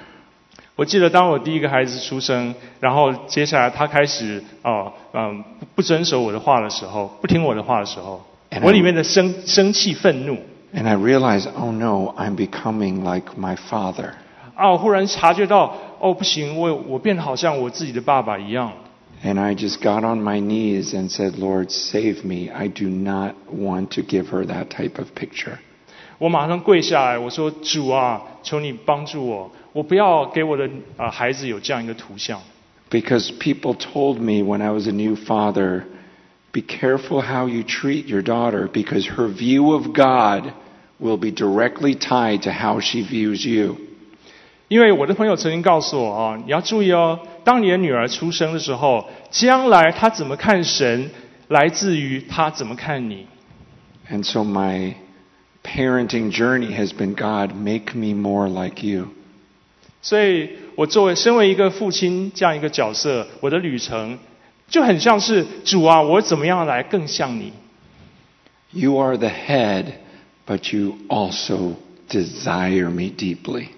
[0.76, 10.36] 我记得当我第一个孩子出生，然后接下来他开始哦嗯不不遵守我的话的时候，不听我的话的时候 And，I- 我里面的生生气愤怒
[10.74, 14.10] And I realized, oh no, I'm becoming like my father.
[14.54, 18.72] 啊，我忽然察觉到哦不行，我我变得好像我自己的爸爸一样。
[19.22, 22.50] And I just got on my knees and said, Lord, save me.
[22.50, 25.58] I do not want to give her that type of picture.
[26.18, 32.40] 我马上跪下来，我说主啊，求你帮助我，我不要给我的啊、孩子有这样一个图像。
[32.90, 35.84] Because people told me when I was a new father,
[36.52, 40.52] be careful how you treat your daughter because her view of God
[40.98, 43.76] will be directly tied to how she views you.
[44.68, 51.10] 因为我的朋友曾经告诉我啊，你要注意哦，当你的女儿出生的时候，将来她怎么看神，
[51.48, 53.26] 来自于她怎么看你。
[54.10, 54.94] And so my
[55.62, 59.08] parenting journey has been God, make me more like you.
[60.02, 64.18] 所以我作为身为一个父亲这样一个角色，我的旅程
[64.68, 67.52] 就很像是主啊，我怎么样来更像你？
[68.70, 69.86] You are the head,
[70.46, 71.76] but you also
[72.08, 73.68] desire me deeply.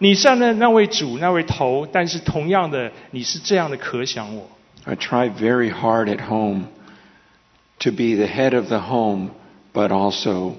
[0.00, 4.48] 你是那那位主，那位头，但是同样的，你是这样的可想我。
[4.84, 6.66] I try very hard at home
[7.80, 9.30] to be the head of the home,
[9.72, 10.56] but also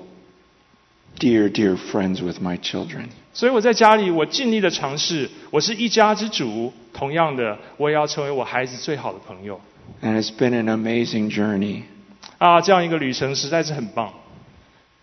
[1.19, 3.09] dear, dear friends with my children.
[3.33, 6.73] 所以我在家里，我尽力的尝试，我是一家之主。
[6.93, 9.61] 同样的，我也要成为我孩子最好的朋友。
[10.01, 11.83] And it's been an amazing journey.
[12.39, 14.13] 啊，这样一个旅程实在是很棒。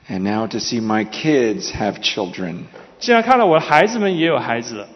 [0.08, 2.64] And now to see my kids have children.
[2.98, 4.88] 现在看到我的孩子们也有孩子了，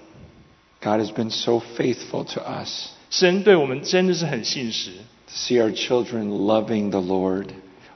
[0.80, 2.90] God has been so faithful to us.
[3.10, 4.90] 神对我们真的是很信实。
[4.90, 7.48] To see our children loving the Lord,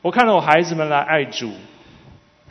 [0.02, 1.50] 我看到我孩子们来爱主，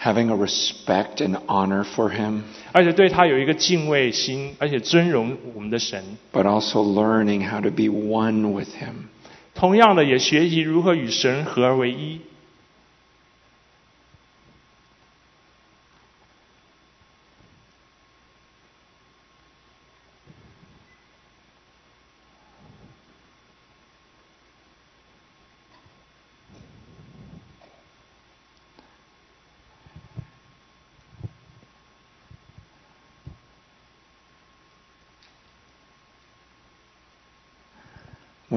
[0.01, 6.03] having a respect and honor for Him, 而且对他有一个敬畏心，而且尊荣我们的神。
[6.33, 9.09] but also learning how to be one with Him.
[9.53, 12.21] 同样的，也学习如何与神合而为一。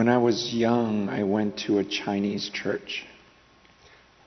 [0.08, 3.02] I was young, I went to a Chinese church.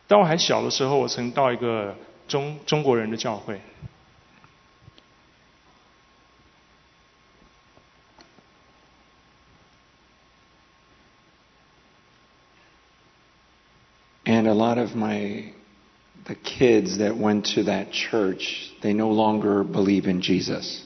[0.08, 1.96] 当我还小的时候，我曾到一个
[2.28, 3.60] 中中国人的教会，
[14.24, 15.54] And a lot of my
[16.26, 20.84] the kids that went to that church, they no longer believe in Jesus.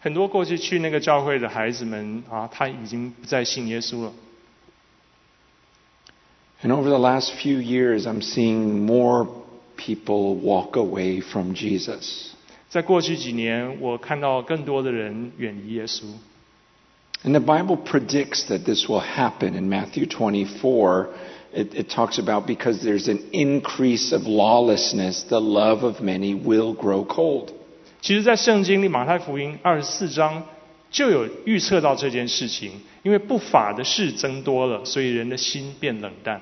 [0.00, 4.12] 很多过去去那个教会的孩子们啊，他已经不再信耶稣了。
[6.62, 9.28] And over the last few years, I'm seeing more
[9.76, 12.32] people walk away from Jesus.
[12.68, 16.04] 在过去几年，我看到更多的人远离耶稣。
[17.24, 21.08] And the Bible predicts that this will happen in Matthew 24.
[21.52, 26.74] It, it talks about because there's an increase of lawlessness, the love of many will
[26.74, 27.48] grow cold.
[28.00, 30.44] 其实，在圣经里，马太福音二十四章
[30.90, 36.40] 就有预测到这件事情，因为不法的事增多了，所以人的心变冷淡。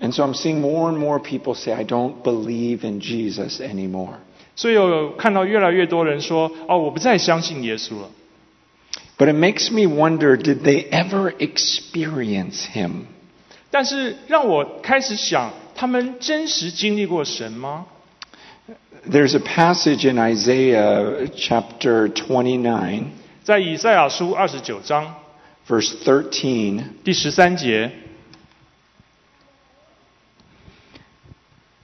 [0.00, 4.16] And so I'm seeing more and more people say, I don't believe in Jesus anymore.
[4.56, 8.10] 所以有看到越来越多人说：“哦，我不再相信耶稣了。
[9.16, 13.06] But it makes me wonder did they ever experience him?
[13.70, 17.86] ”但是让我开始想，他们真实经历过神吗？
[19.08, 23.04] There's a passage in Isaiah chapter 29,
[23.42, 25.14] 在以赛亚书二十九章
[25.68, 26.82] verse 13.
[27.04, 27.90] 第十三节，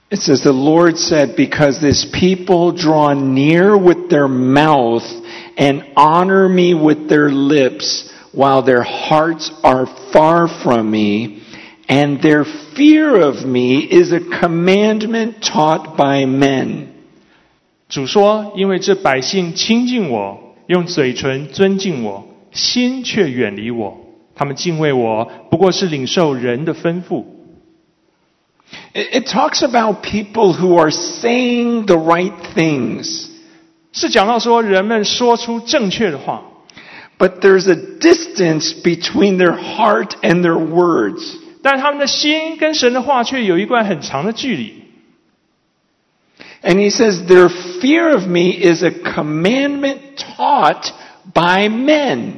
[0.09, 5.03] It says, The Lord said, Because this people draw near with their mouth
[5.57, 11.43] and honor me with their lips, while their hearts are far from me,
[11.87, 16.87] and their fear of me is a commandment taught by men.
[17.89, 23.97] 主说：“因为这百姓亲近我，用嘴唇尊敬我，心却远离我。
[24.35, 27.23] 他们敬畏我，不过是领受人的吩咐。”
[28.93, 33.27] It, it talks about people who are saying the right things,
[33.91, 36.41] 是讲到说人们说出正确的话，
[37.17, 41.37] but there's a distance between their heart and their words.
[41.61, 44.81] 但他们的心跟神的话却有一段很长的距离。
[46.63, 50.91] And he says, Their fear of me is a commandment taught
[51.33, 52.33] by men.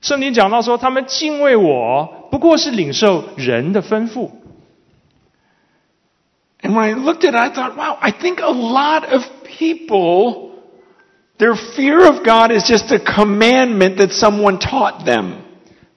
[0.00, 4.30] 圣经讲到说，他们敬畏我，不过是领受人的吩咐。
[6.62, 10.52] And when I looked at it, I thought, wow, I think a lot of people,
[11.38, 15.32] their fear of God is just a commandment that someone taught them.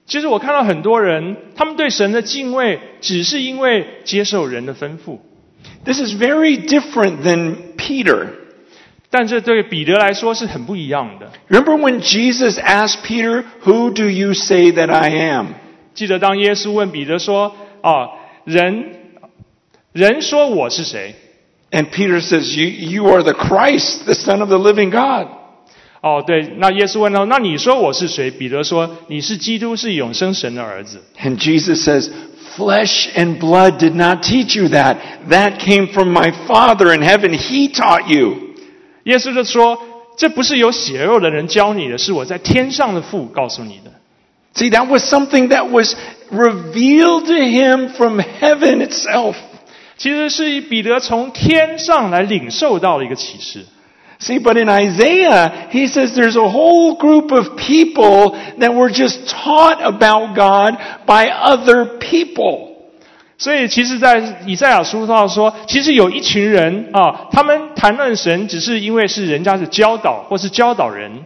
[0.06, 5.18] 其实我看到很多人，他们对神的敬畏，只是因为接受人的吩咐。
[5.84, 8.26] This is very different than Peter.
[9.10, 11.32] 但这对彼得来说是很不一样的。
[11.48, 15.54] Remember when Jesus asked Peter, Who do you say that I am?
[15.94, 18.10] 记得当耶稣问彼得说：“啊，
[18.44, 19.01] 人
[19.92, 21.14] 人说我是谁
[21.70, 25.28] And Peter says, You, you are the Christ, the Son of the living God.？”
[26.00, 31.02] 哦，对，那耶稣问他：“那你说我是谁？”彼得说：“你是基督，是永生神的儿子。
[31.20, 32.08] And Jesus says,
[32.56, 34.96] Flesh and blood did not teach you that.
[35.28, 37.34] That came from my Father in heaven.
[37.34, 38.54] He taught you.
[39.04, 43.90] ”耶稣就说：“这不是由血肉的人教你的，是我在天上的父告诉你的。
[44.54, 45.94] See, that was something that was
[46.30, 49.51] revealed to him from heaven itself. ”
[50.02, 53.66] 其实是彼得从天上来领受到的一个启示。
[54.20, 59.28] See, but in Isaiah, he says there's a whole group of people that were just
[59.28, 60.76] taught about God
[61.06, 62.66] by other people.
[63.38, 71.24] 所以，其实，在以赛亚书上说，其实有一群人啊，他们谈论神，只是因为是人家是教导或是教导人，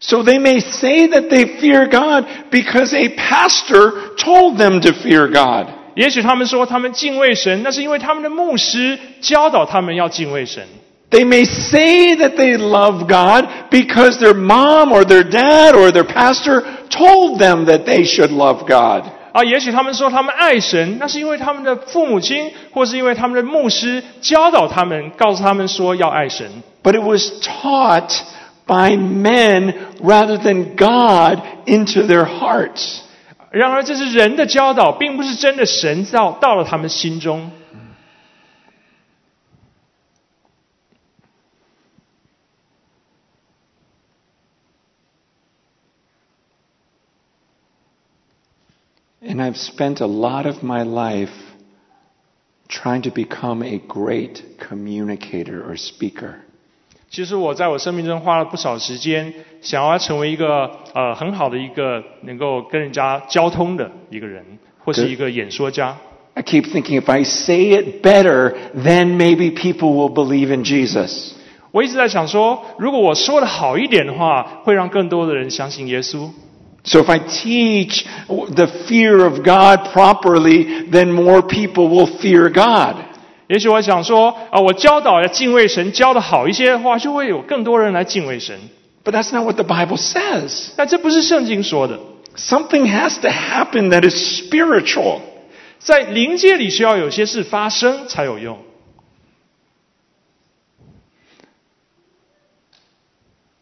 [0.00, 5.28] So they may say that they fear God because a pastor told them to fear
[5.28, 5.68] God.
[5.94, 10.64] 也许他们说他们敬畏神，那是因为他们的牧师教导他们要敬畏神。
[11.10, 16.04] They may say that they love God because their mom or their dad or their
[16.04, 19.04] pastor told them that they should love God.
[19.32, 26.46] 啊，也许他们说他们爱神，那是因为他们的父母亲，或是因为他们的牧师教导他们，告诉他们说要爱神。
[26.82, 28.12] But it was taught
[28.66, 33.00] by men rather than God into their hearts.
[33.54, 37.50] 然而，这是人的教导，并不是真的神到到了他们心中。
[49.22, 51.30] And I've spent a lot of my life
[52.68, 56.36] trying to become a great communicator or speaker.
[57.10, 64.44] 其实我在我生命中花了不少时间，想要成为一个呃很好的一个能够跟人家交通的一个人，
[64.84, 65.96] 或是一个演说家。
[66.34, 71.32] I keep thinking if I say it better, then maybe people will believe in Jesus.
[71.72, 76.30] 我一直在想说，如果我说的好一点的话，会让更多的人相信耶稣。
[76.84, 82.96] So if I teach the fear of God properly, then more people will fear God.
[83.47, 88.59] 也许我想说，啊、我教导要敬畏神，教的好一些的话，就会有更多人来敬畏神。
[89.03, 90.69] But that's not what the Bible says.
[90.75, 91.99] 但这不是圣经说的
[92.35, 95.19] ，Something has to happen that is spiritual.
[95.77, 98.57] 在灵界里需要有些事发生才有用。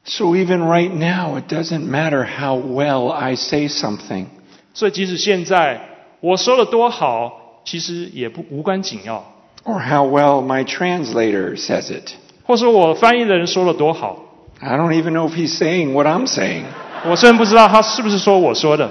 [0.06, 4.28] So even right now, it doesn't matter how well I say something.
[4.74, 5.82] 所以即使现在
[6.22, 9.33] 我说的多好，其实也不无关紧要。
[9.65, 12.13] or how well my translator says it.
[12.45, 14.25] 或者说我翻译的人说的多好，
[14.61, 16.65] I don't even know if he's saying what I'm saying.
[17.07, 18.91] 我虽然不知道他是不是说我说的，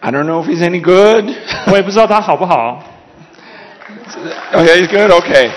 [0.00, 1.34] I don't know if he's any good.
[1.66, 2.82] 我也不知道他好不好。
[4.52, 5.10] okay, he's good?
[5.10, 5.50] Okay.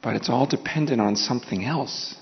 [0.00, 2.12] But it's all dependent on something else.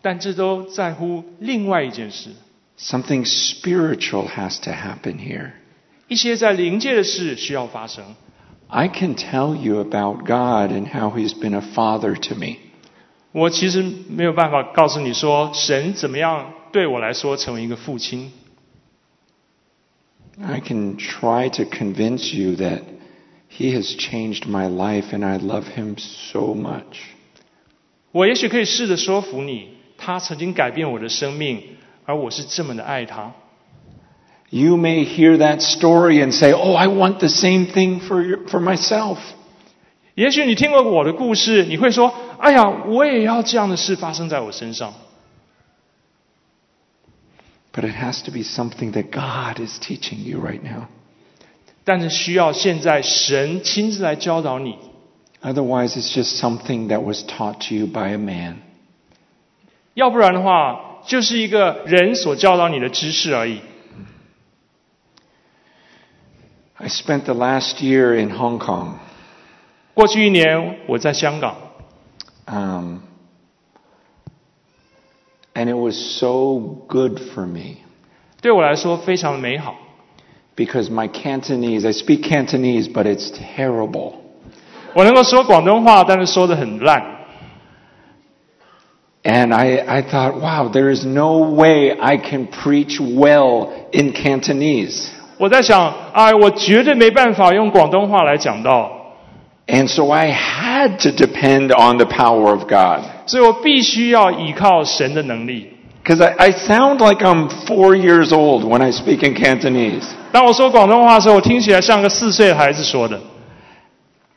[0.00, 2.30] 但这都在乎另外一件事，
[2.76, 5.52] Something spiritual has to happen here.
[6.08, 8.16] 一些在灵界的事需要发生。
[8.68, 12.56] I can tell you about God and how He's been a father to me.
[13.32, 18.32] 我其实没有办法告诉你说神怎么样对我来说成为一个父亲。
[20.42, 22.80] I can try to convince you that
[23.50, 26.96] He has changed my life and I love Him so much.
[28.12, 31.62] 我也许可以试着说服你，他曾经改变我的生命，
[32.04, 33.32] 而我是这么的爱他。
[34.50, 38.38] You may hear that story and say, Oh, I want the same thing for, your,
[38.48, 39.18] for myself.
[40.14, 44.92] 也许你听过我的故事，你会说：“哎呀，我也要这样的事发生在我身上。
[47.72, 50.88] But it has to be something that God is teaching you right now.
[51.84, 54.76] ”但是需要现在神亲自来教导你，
[55.42, 58.56] Otherwise, it's just something that was taught to you by a man.
[59.94, 63.61] 要不然的话， 就是一个人所教导你的知识而已。
[66.77, 68.95] I spent the last year in Hong Kong.
[69.93, 71.55] 过去一年我在香港
[72.45, 72.97] ，Um,
[75.53, 77.77] and it was so good for me
[78.41, 79.75] 对我来说非常的美好
[80.55, 84.15] ，because my Cantonese, I speak Cantonese, but it's terrible.
[84.93, 87.14] 我能够说广东话，但是说的很烂。
[89.24, 95.08] And I, I thought, wow, there is no way I can preach well in Cantonese.
[95.36, 98.90] 我在想，哎，我绝对没办法用广东话来讲道，
[99.66, 103.00] And so I had to depend on the power of God.
[103.26, 105.68] 所以我必须要依靠神的能力。
[106.02, 110.04] Because I, I sound like I'm four years old when I speak in Cantonese.
[110.32, 113.20] 当我说广东话的时候，我听起来像个四岁的孩子说的。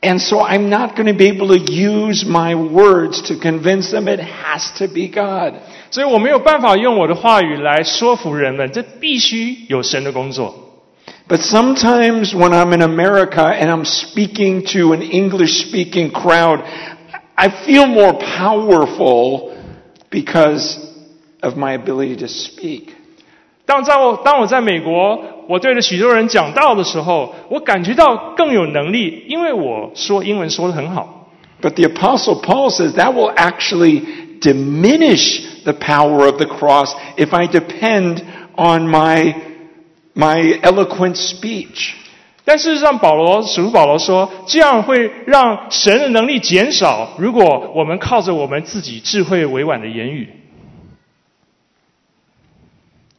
[0.00, 4.06] And so I'm not going to be able to use my words to convince them
[4.06, 5.54] it has to be God.
[5.90, 10.54] 所以我没有办法用我的话语来说服人们，这必须有神的工作。
[11.26, 16.60] But sometimes when I'm in America and I'm speaking to an English speaking crowd,
[17.34, 19.56] I feel more powerful
[20.10, 20.76] because
[21.40, 22.90] of my ability to speak.
[23.69, 31.27] 当在我当我在美国，我对着许多人讲道的时候，我感觉到更有能力，因为我说英文说的很好。
[31.61, 34.01] But the apostle Paul says that will actually
[34.41, 38.23] diminish the power of the cross if I depend
[38.55, 39.35] on my,
[40.15, 41.91] my eloquent speech.
[42.45, 47.09] 但事实上，保罗使徒保罗说，这样会让神的能力减少。
[47.19, 50.27] 如果我们靠着我们自己智慧委婉的言语，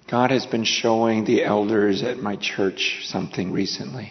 [0.10, 4.10] God has been showing the elders at my church something recently.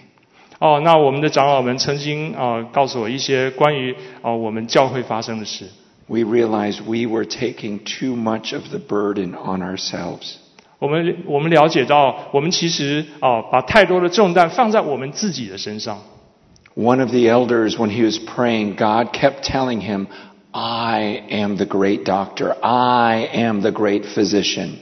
[0.58, 5.66] 哦，那我们的长老们曾经啊、呃告诉我一些关于啊、呃我们教会发生的事。
[6.06, 10.36] We realized we were taking too much of the burden on ourselves.
[10.78, 16.02] 我们我们了解到，我们其实啊、把太多的重担放在我们自己的身上。
[16.76, 20.08] One of the elders, when he was praying, God kept telling him,
[20.50, 22.56] I am the great doctor.
[22.60, 24.78] I am the great physician.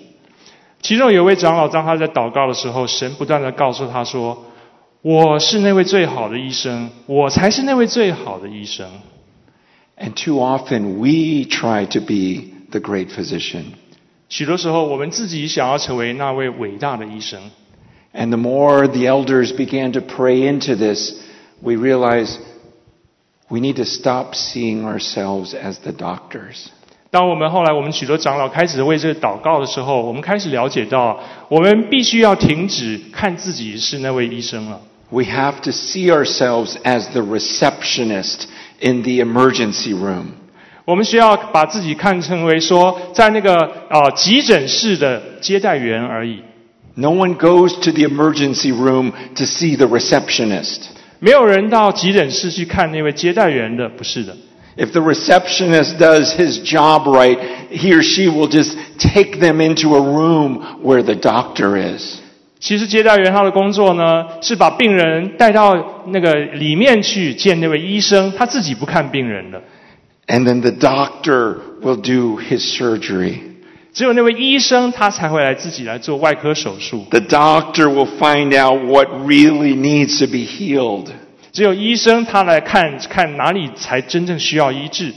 [0.80, 8.88] 其中有一位长老，当他在祷告的时候，神不断的告诉他说：“我是那位最好的医生，我才是那位最好的医生。
[9.96, 13.64] And too often we try to be the great physician.
[14.28, 17.50] ”许多时候，我们自己想要成为那位伟大的医生。
[18.12, 21.14] And the more the elders began to pray into this,
[21.60, 22.38] we realized
[23.48, 26.68] we need to stop seeing ourselves as the doctors.
[27.09, 34.81] 当我们后来我们许多长老开始为这个祷告的时候，我们开始了解到，我们必须要停止看自己是那位医生了。
[35.09, 38.47] We have to see ourselves as the receptionist
[38.81, 40.25] in the emergency room.
[40.83, 43.55] 我们需要把自己看成为说，在那个
[43.89, 46.41] 啊、急诊室的接待员而已。
[46.95, 50.79] No one goes to the emergency room to see the receptionist.
[51.19, 54.35] 没有人到急诊室去看那位接待员的，不是的。
[54.76, 57.38] If the receptionist does his job right,
[57.70, 62.20] he or she will just take them into a room where the doctor is.
[62.58, 69.60] 其实接待员他的工作呢，是把病人带到那个里面去见那位医生，他自己不看病人的。
[70.28, 73.40] And then the doctor will do his surgery.
[73.92, 77.04] 只有那位医生，他才会来自己来做外科手术。
[77.10, 81.08] The doctor will find out what really needs to be healed.
[81.51, 85.13] 只有医生他来看看哪里才真正需要医治。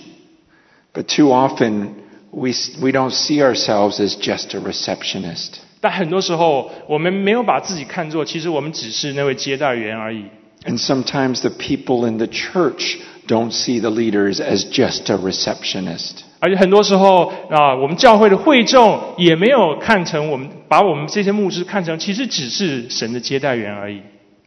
[0.93, 1.89] But too often
[2.31, 2.51] we,
[2.81, 5.61] we don't see ourselves as just a receptionist.
[5.81, 10.25] 但很多时候，我们没有把自己看作，其实我们只是那位接待员而已。
[10.67, 16.19] And sometimes the people in the church don't see the leaders as just a receptionist.
[16.41, 24.03] 而且很多时候啊，我们教会的会众也没有看成我们把我们这些牧师看成，其实只是神的接待员而已。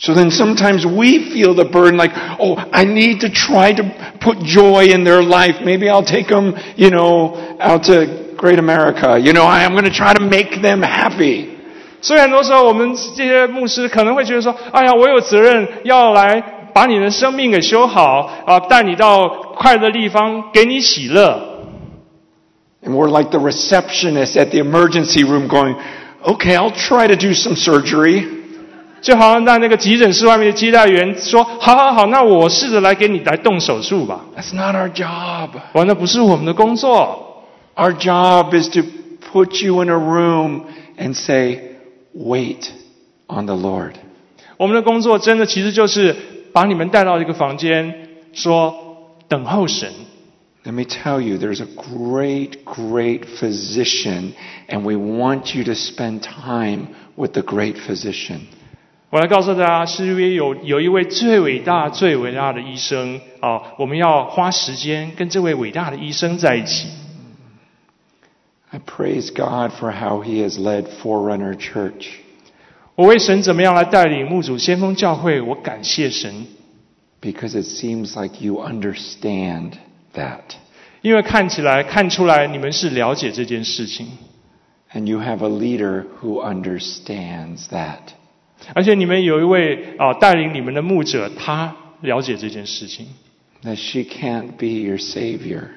[0.00, 3.82] So then sometimes we feel the burden like, oh, I need to try to
[4.20, 5.64] put joy in their life.
[5.64, 9.18] Maybe I'll take them, you know, out to great America.
[9.18, 11.48] You know, I am going to try to make them happy.
[12.02, 16.42] 所以很多时候，我们这些牧师可能会觉得说：“哎呀，我有责任要来
[16.74, 21.54] 把你的生命给修好啊，带你到快乐的地方，给你喜乐。”
[22.84, 25.74] And we're like the receptionist at the emergency room going,
[26.22, 28.28] okay, I'll try to do some surgery.
[29.00, 34.24] 就好像在那个急诊室外面的接待员说：“好好好，那我试着来给你来动手术吧。
[34.36, 35.50] That's not our job.
[35.74, 37.44] ”完，那不是我们的工作。
[37.76, 38.80] Our job is to
[39.32, 40.62] put you in a room
[40.98, 41.76] and say,
[42.14, 42.70] wait
[43.28, 43.92] on the Lord.
[44.56, 46.16] 我们的工作真的其实就是
[46.52, 47.94] 把你们带到一个房间，
[48.32, 48.74] 说
[49.28, 49.92] 等候神。
[50.64, 54.32] Let me tell you, there's a great, great physician,
[54.68, 58.40] and we want you to spend time with the great physician.
[59.11, 66.87] 我来告诉大家，是因为有有一位最伟大、最伟大的医生啊，我们要花时间跟这位伟大的医生在一起。
[68.69, 72.07] I praise God for how He has led Forerunner Church.
[72.95, 76.47] 我为神怎么样来带领牧主先锋教会，我感谢神
[77.21, 79.73] ，Because it seems like you understand
[80.15, 80.55] that.
[81.01, 84.07] 因为看起来看出来你们是了解这件事情
[84.93, 88.13] ，And you have a leader who understands that.
[88.73, 93.07] 而且你们有一位啊带领你们的牧者，他了解这件事情
[93.63, 95.69] ，That she can't be your savior.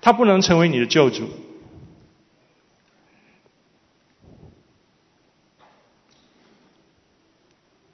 [0.00, 1.28] 他不能成为你的救主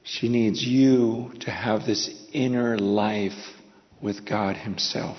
[0.04, 3.32] ，She needs you to have this inner life
[4.00, 5.14] with God Himself.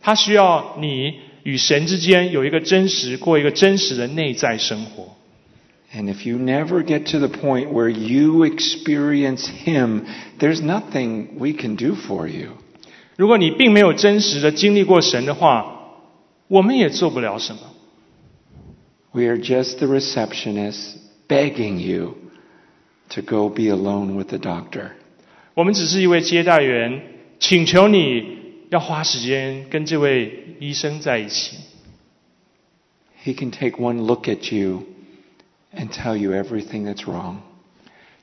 [0.00, 5.15] 他需要你与神之间有一个真实，过一个真实的内在生活。
[5.93, 10.05] And if you never get to the point where you experience Him,
[10.39, 12.51] there's nothing we can do for you.
[13.17, 15.97] 如果你并没有真实的经历过神的话，
[16.47, 17.61] 我们也做不了什么。
[19.11, 20.95] We are just the receptionists
[21.27, 22.15] begging you
[23.09, 24.91] to go be alone with the doctor.
[25.53, 27.01] 我们只是一位接待员，
[27.37, 28.37] 请求你
[28.69, 31.57] 要花时间跟这位医生在一起。
[33.25, 34.83] He can take one look at you
[35.75, 37.37] and tell you everything that's wrong.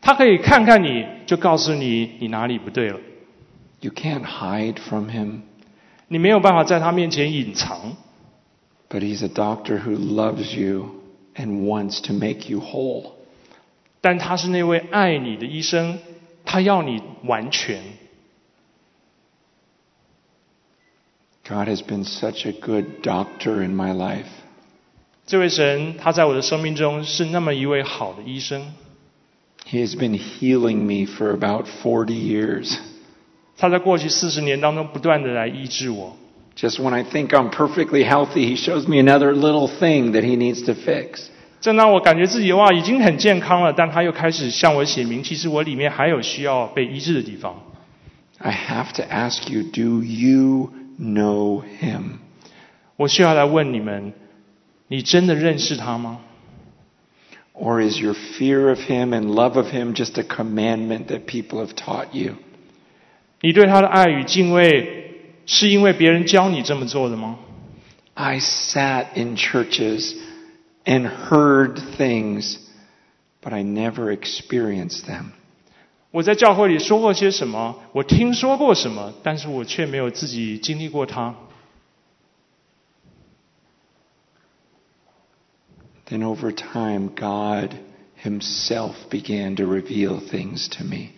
[0.01, 3.01] 他可以看看你，就告诉你你哪里不对了。
[3.81, 5.41] You can't hide from Him,
[6.09, 7.97] 你没有办法在他面前隐藏，
[8.89, 11.03] but He's a doctor who loves you
[11.35, 13.13] and wants to make you whole.
[14.01, 15.99] 但他是那位爱你的医生，
[16.45, 17.83] 他要你完全。
[21.45, 24.27] God has been such a good doctor in my life.
[25.27, 28.73] 这位神，他在我的生命中是那么一位好的医生，
[29.71, 32.79] He has been healing me for about 40 years.
[33.57, 36.17] 他在过去四十年当中不断的来医治我。
[36.57, 40.37] Just when I think I'm perfectly healthy, He shows me another little thing that He
[40.37, 41.27] needs to fix.
[41.61, 47.61] 正当我感觉自己哇已经很健康了，但他又开始向我写明，其实我里面还有需要被医治的地方。
[48.39, 50.71] I have to ask you, do you
[51.01, 52.19] know Him?
[52.97, 54.13] 我需要来问你们：
[54.89, 56.21] 你真的认识他吗？
[57.53, 61.65] Or is your fear of Him and love of Him just a commandment that people
[61.65, 62.37] have taught you?
[63.41, 65.13] 你对他的爱与敬畏，
[65.47, 67.39] 是因为别人教你这么做的吗？
[68.15, 70.15] I sat in churches
[70.85, 72.57] and heard things,
[73.43, 75.33] but I never experienced them.
[76.11, 77.77] 我在教会里说过些什么？
[77.93, 79.13] 我听说过什么？
[79.23, 81.35] 但是我却没有自己经历过它。
[86.07, 87.75] Then over time, God
[88.23, 91.11] Himself began to reveal things to me.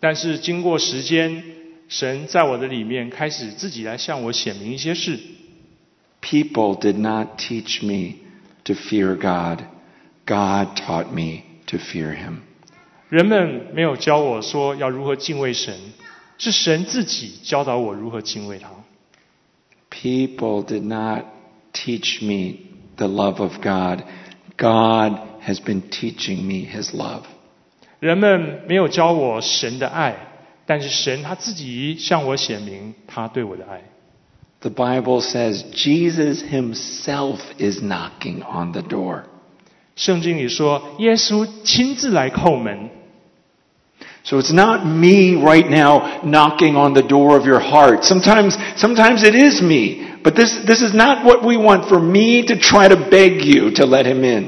[0.00, 1.42] 但是经过时间，
[1.88, 5.18] 神在我的里面开始自己来向我显明一些事。
[6.20, 8.16] People did not teach me
[8.64, 9.64] to fear God.
[10.24, 12.38] God taught me to fear Him.
[13.08, 15.74] 人们没有教我说要如何敬畏神，
[16.38, 18.70] 是神自己教导我如何敬畏他。
[19.90, 21.24] People did not
[21.72, 22.58] teach me
[22.96, 24.04] the love of God.
[24.56, 27.22] God has been teaching me His love.
[28.00, 30.16] 人们没有教我神的爱，
[30.66, 33.82] 但是神他自己向我显明他对我的爱。
[34.60, 39.22] The Bible says Jesus Himself is knocking on the door.
[39.96, 42.90] 圣经里说，耶稣亲自来叩门，
[44.24, 48.04] So it's not me right now knocking on the door of your heart.
[48.04, 50.06] Sometimes, sometimes it is me.
[50.26, 53.70] But this, this is not what we want for me to try to beg you
[53.72, 54.46] to let him in.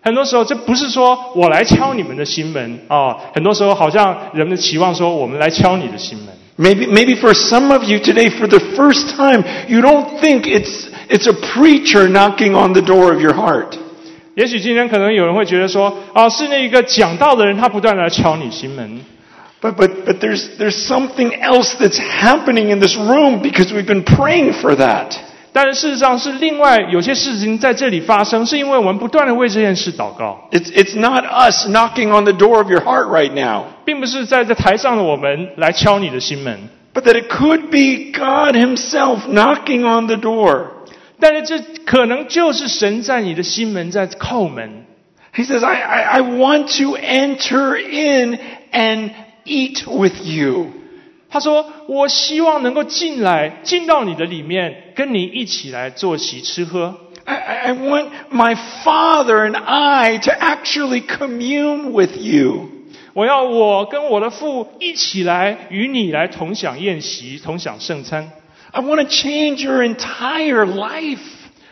[0.00, 6.28] 很多时候，这不是说我来敲你们的心门啊，很多时候好像人们期望说我们来敲你的心门。
[6.56, 10.88] Maybe, maybe for some of you today, for the first time, you don't think it's,
[11.08, 13.76] it's a preacher knocking on the door of your heart.
[14.34, 19.00] 也许今天可能有人会觉得说，啊，是那个讲道的人，他不断地来敲你心门。
[19.62, 24.04] But, but, but there's, there's something else that's happening in this room because we've been
[24.04, 25.16] praying for that.
[25.52, 36.68] 但是事实上是另外有些事情在这里发生，是因为我们不断的为这件事祷告， It's, it's not us knocking on the door of your heart right now, 并不是在这台上的我们来敲你的心门，
[36.94, 40.66] but that it could be God Himself knocking on the door.
[41.18, 44.84] 但是这可能就是神在你的心门在叩门。
[45.34, 48.38] He says, I, I, I want to enter in
[48.70, 49.10] and
[49.44, 50.68] eat with you.
[51.30, 56.96] 他说：“我希望能够进来，进到你的里面，跟你一起来坐席吃喝。
[57.24, 62.70] I, I I want my Father and I to actually commune with you.
[63.12, 68.30] 我要我跟我的父一起来与你来同享宴席，同享圣餐。
[68.70, 71.18] I want to change your entire life.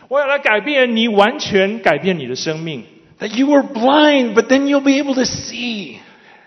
[0.07, 2.83] 我要来改变你，完全改变你的生命。
[3.19, 5.97] That you were blind, but then you'll be able to see.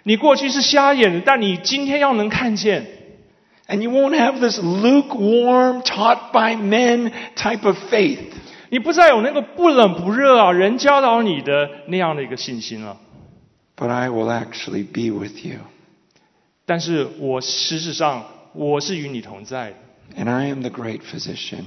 [0.04, 2.86] 你过去是瞎眼的，但你今天要能看见。
[3.68, 8.18] And you won't have this lukewarm, taught by men type of faith.
[8.68, 12.96] 你不再有那个不冷不热啊，人教导你的那样的一个信心了。
[13.76, 15.58] But I will actually be with you.
[16.66, 19.76] 但是我事实上我是与你同在的，
[20.16, 21.64] And I am the great physician.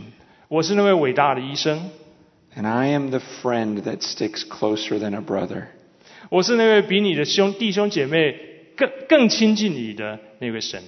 [0.50, 1.90] 我是那位伟大的医生，
[2.56, 5.68] And I am the friend that sticks closer than a brother.
[6.30, 8.36] 我是那位比你的兄弟兄姐妹
[8.76, 10.84] 更更亲近你的那位神。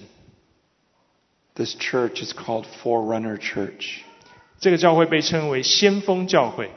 [1.55, 3.99] This church is called Forerunner Church
[4.59, 6.69] 这个教会被称为先锋教会，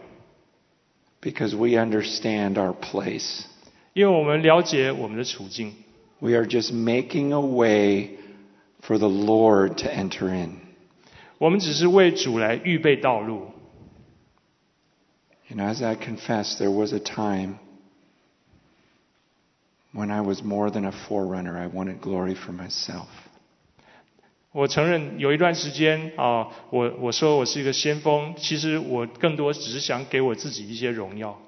[1.21, 3.43] because we understand our place.
[3.95, 5.75] 因为我们了解我们的处境，
[6.21, 8.19] We are just making a way
[8.83, 10.59] for the Lord to enter in.
[11.39, 13.53] 我们只是为主来预备道路。
[15.51, 17.55] And as I confess, there was a time
[19.93, 21.57] when I was more than a forerunner.
[21.57, 23.07] I wanted glory for myself.
[24.53, 31.39] 我承认有一段时间啊，我我说我是一个先锋，其实我更多只是想给我自己一些荣耀。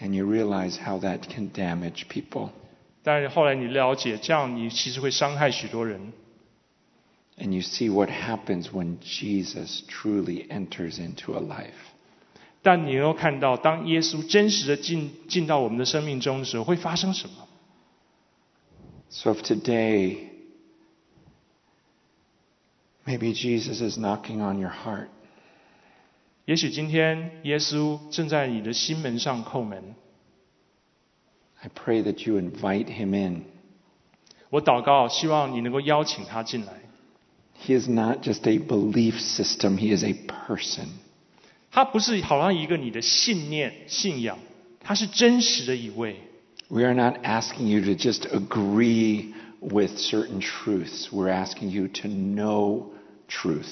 [0.00, 2.50] And you realize how that can damage people.
[3.04, 6.12] 但是后来你了解，这样你其实会伤害许多人。
[7.38, 11.92] And you see what happens when Jesus truly enters into a life.
[12.62, 17.45] 但你能够看到，当耶稣真实的进进到我们的生命中的时候，会发生什么？
[19.10, 20.30] So if today,
[23.06, 25.08] maybe Jesus is knocking on your heart,
[26.44, 29.94] 也许今天耶稣正在你的心门上叩门，
[31.60, 33.44] I pray that you invite him in.
[34.50, 36.72] 我祷告，希望你能够邀请他进来。
[37.64, 40.88] He is not just a belief system, he is a person.
[41.70, 44.38] 他不是好像一个你的信念、信仰，
[44.80, 46.20] 他是真实的一位。
[46.68, 51.12] We are not asking you to just agree with certain truths.
[51.12, 52.92] We're asking you to know
[53.28, 53.68] truth.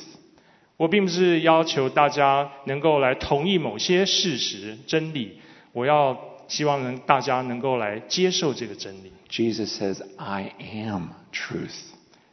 [0.76, 5.38] 我并不是要求大家能够来同意某些事实、真理，
[5.72, 6.18] 我要
[6.48, 9.12] 希望能大家能够来接受这个真理。
[9.28, 11.74] Jesus says, I am truth.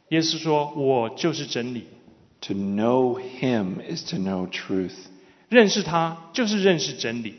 [0.08, 1.84] 耶稣说：“我就是真理，
[2.42, 4.94] To know him is to know truth.
[5.48, 7.34] 认识他就是认识真理。”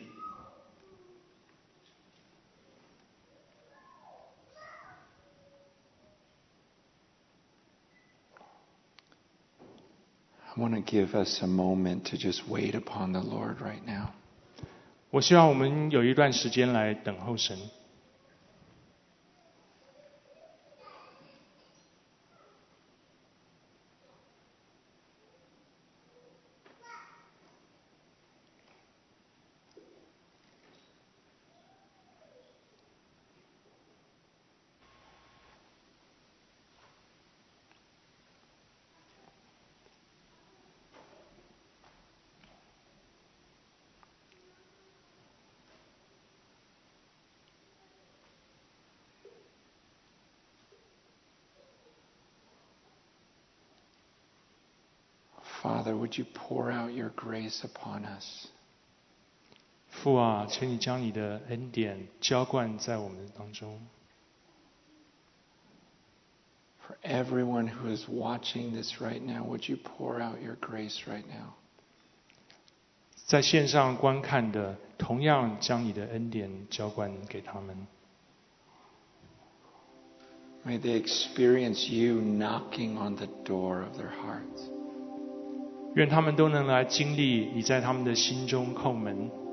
[10.55, 14.13] I want to give us a moment to just wait upon the Lord right now.
[15.11, 17.57] 我希望我们有一段时间来等候神。
[56.13, 58.47] would you pour out your grace upon us?
[59.89, 63.80] 父啊，请你将你的恩典浇灌在我们当中。
[66.88, 71.24] For everyone who is watching this right now, would you pour out your grace right
[71.28, 71.53] now?
[73.26, 77.88] 在线上观看的，同样将你的恩典浇灌给他们。
[80.65, 84.70] May they experience you knocking on the door of their hearts.
[85.95, 89.43] 愿他们都能来经历你在他们的心中叩门。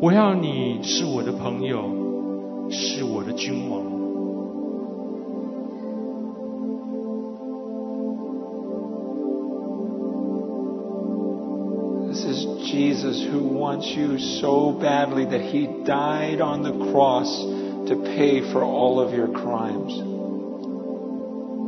[0.00, 1.84] 我要你是我的朋友，
[2.70, 4.00] 是我的君王。
[12.08, 17.28] This is Jesus who wants you so badly that he died on the cross
[17.86, 20.02] to pay for all of your crimes.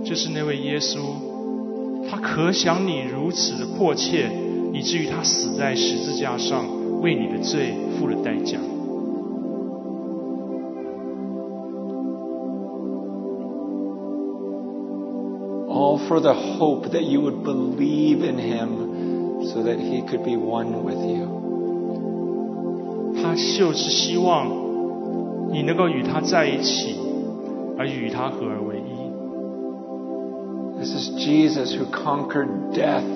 [0.04, 0.98] ”这是那位耶稣，
[2.10, 4.30] 他可想你如此的迫切，
[4.72, 6.66] 以至于他死在十字架上，
[7.00, 8.58] 为你的罪付了代价。
[15.68, 20.36] All for the hope that you would believe in him so that he could be
[20.36, 21.26] one with you.
[23.22, 24.50] 他就是希望
[25.50, 26.96] 你能够与他在一起，
[27.78, 29.02] 而与他合而为一。
[30.78, 33.15] This is Jesus who conquered death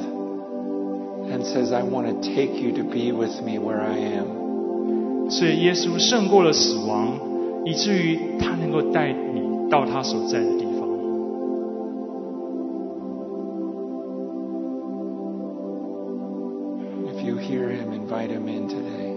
[1.40, 5.28] and says, I want to take you to be with me where I am.
[5.28, 7.18] 所以耶稣胜过了死亡，
[7.64, 10.88] 以至于他能够带你到他所在的地方。
[17.12, 19.16] If you hear him, invite him in today.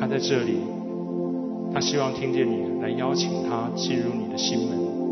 [0.00, 0.60] 他在这里，
[1.72, 5.03] 他希望听见你来邀请他进入你的心门。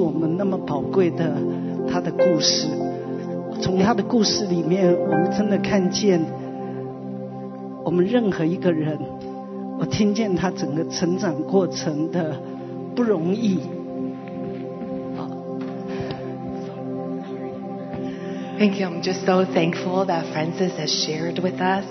[0.00, 1.36] 我们那么宝贵的
[1.90, 2.66] 他的故事。
[3.60, 6.20] 从他的故事里面，我们真的看见
[7.84, 8.98] 我们任何一个人，
[9.78, 12.34] 我听见他整个成长过程的
[12.94, 13.60] 不容易。
[18.58, 18.88] Thank you.
[18.88, 21.84] I'm just so thankful that Francis has shared with us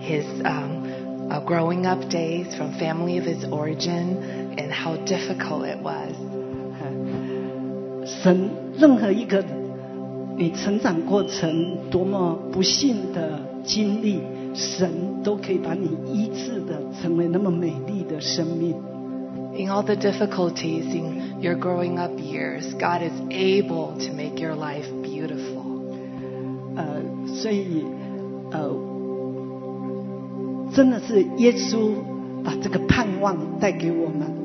[0.00, 5.82] his um, uh, growing up days from family of his origin and how difficult it
[5.82, 6.14] was.
[8.22, 8.48] 神
[8.78, 9.44] 任何一个
[10.36, 14.20] 你成长过程多么不幸的经历，
[14.54, 14.88] 神
[15.24, 18.76] 都可以把你医治的成为那么美丽的生命。
[19.54, 24.86] In all the difficulties in your growing up years, God is able to make your life
[25.02, 25.82] beautiful.
[26.76, 27.84] 呃，所以
[28.52, 28.70] 呃，
[30.72, 31.90] 真的是耶稣
[32.44, 34.41] 把这个盼望带给我们。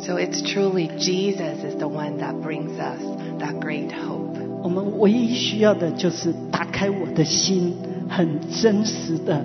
[0.00, 3.00] So it's truly Jesus is the one that brings us
[3.38, 4.36] that great hope.
[4.62, 7.74] 我们唯一需要的就是打开我的心，
[8.08, 9.44] 很真实的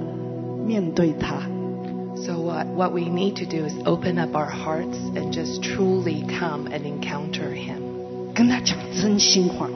[0.66, 1.42] 面对他。
[2.16, 6.24] So what, what we need to do is open up our hearts and just truly
[6.28, 8.34] come and encounter Him.
[8.34, 9.70] 跟他讲真心话，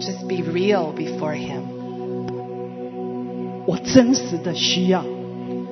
[0.00, 1.62] Just be real before Him.
[3.66, 5.04] 我真实的需要，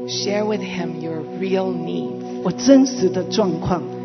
[0.06, 2.42] Share with Him your real needs.
[2.44, 3.95] 我真实的状况， How,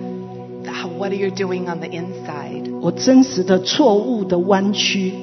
[1.01, 2.69] what are you doing on the inside?
[2.81, 5.13] 我真实的错误的弯曲。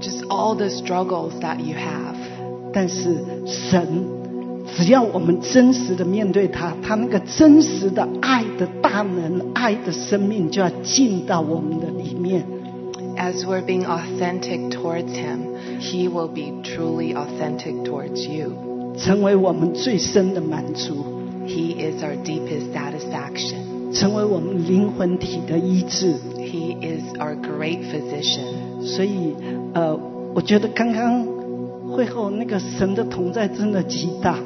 [0.00, 2.16] Just all the struggles that you have.
[2.72, 4.04] 但是神，
[4.76, 12.44] 只要我们真实的面对他，他那个真实的爱的大能、爱的生命就要进到我们的里面。
[13.16, 18.52] As we're being authentic towards Him, He will be truly authentic towards you.
[18.96, 21.04] 成为我们最深的满足，
[21.46, 23.75] He is our deepest satisfaction.
[23.99, 26.13] 成为我们灵魂体的医治。
[26.37, 28.83] He is our great physician.
[28.83, 29.33] 所以，
[29.73, 29.99] 呃，
[30.35, 31.25] 我觉得刚刚
[31.89, 34.37] 会后那个神的同在真的极大，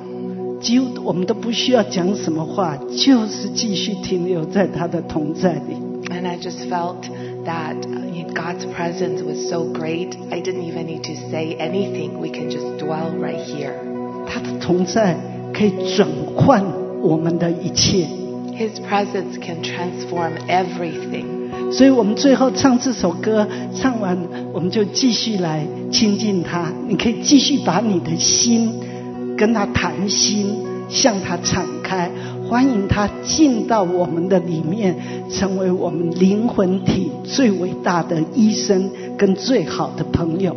[0.61, 5.75] 几乎我们都不需要讲什么话，就是继续停留在他的同在里。
[6.09, 7.03] And I just felt
[7.45, 12.19] that uh, God's presence was so great, I didn't even need to say anything.
[12.21, 13.73] We can just dwell right here.
[14.27, 15.17] 他的同在
[15.53, 16.63] 可以转换
[17.01, 18.07] 我们的一切。
[18.56, 21.72] His presence can transform everything.
[21.72, 24.16] 所以我们最后唱这首歌，唱完
[24.52, 26.72] 我们就继续来亲近他。
[26.88, 28.72] 你可以继续把你的心
[29.36, 32.10] 跟他谈心，向他敞开，
[32.48, 34.96] 欢迎他进到我们的里面，
[35.30, 40.56] 成为我们灵魂体最伟大的医生跟最好的朋友。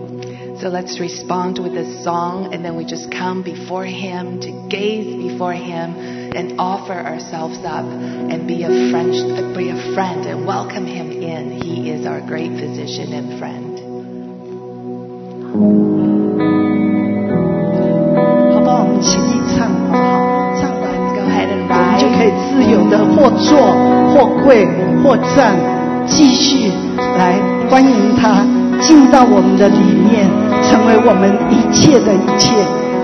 [0.62, 5.06] So let's respond with this song, and then we just come before Him to gaze
[5.06, 5.92] before Him
[6.35, 9.15] and offer ourselves up and be a, French,
[9.57, 11.63] be a friend and welcome Him in.
[11.63, 13.75] He is our great physician and friend.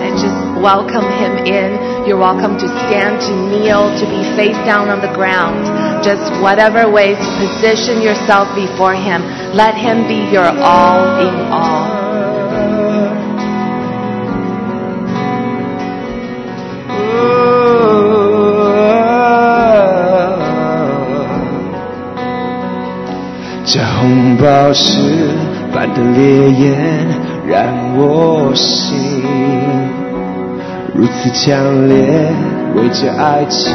[0.01, 4.90] And just welcome him in You're welcome to stand, to kneel, to be face down
[4.90, 5.66] on the ground.
[6.04, 9.22] Just whatever ways to position yourself before him.
[9.54, 12.06] Let him be your all in all.
[23.68, 24.94] 这红宝石
[25.74, 27.08] 般的烈焰
[27.46, 29.69] 让我心
[31.01, 31.97] 如此强烈，
[32.75, 33.75] 为这爱情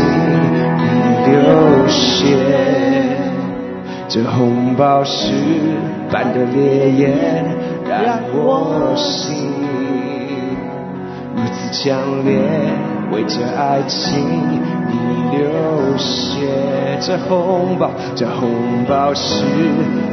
[0.78, 2.38] 你流血。
[4.08, 5.34] 这红宝石
[6.12, 7.44] 般的烈焰
[7.90, 9.52] 让我心
[11.36, 12.38] 如此强烈，
[13.12, 14.24] 为这爱情
[14.88, 16.46] 你流血。
[17.02, 19.44] 这红宝，这红宝石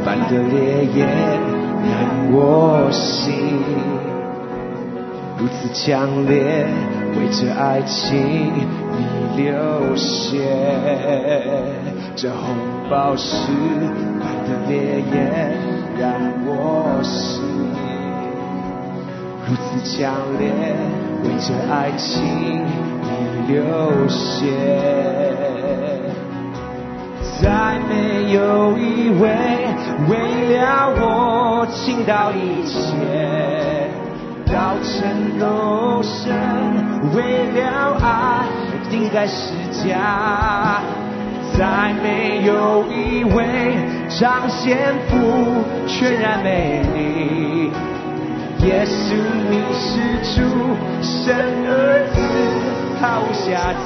[0.03, 1.07] 般的烈焰
[1.91, 3.59] 让我心
[5.37, 6.65] 如此强烈，
[7.17, 8.11] 为这爱情
[8.97, 10.39] 你流血。
[12.15, 12.55] 这红
[12.89, 13.51] 宝石
[14.19, 15.13] 般的烈焰
[15.99, 16.03] 让
[16.45, 17.41] 我心
[19.45, 20.41] 如此强烈，
[21.23, 22.11] 为这爱情
[23.01, 23.07] 你
[23.53, 23.53] 流
[24.07, 24.51] 血。
[27.41, 27.91] 再没
[28.33, 29.23] 有一位
[30.07, 30.11] 为
[30.55, 33.89] 了我倾倒一切，
[34.45, 36.31] 到成肉身，
[37.13, 38.47] 为了爱
[38.89, 40.81] 定在石架。
[41.55, 43.77] 再没有一位
[44.09, 45.13] 彰显父
[45.85, 47.71] 全然美丽。
[48.65, 49.13] 耶稣，
[49.51, 49.91] 你是
[50.33, 50.41] 主，
[51.03, 51.35] 神
[51.67, 51.69] 儿
[52.11, 52.15] 子，
[52.99, 53.45] 毫无瑕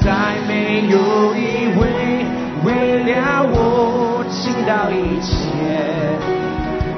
[0.00, 0.08] 再
[0.46, 0.94] 没有
[1.34, 1.40] 一
[1.76, 1.82] 位
[2.64, 2.68] 为
[3.02, 3.10] 了
[3.50, 5.28] 我倾倒一切，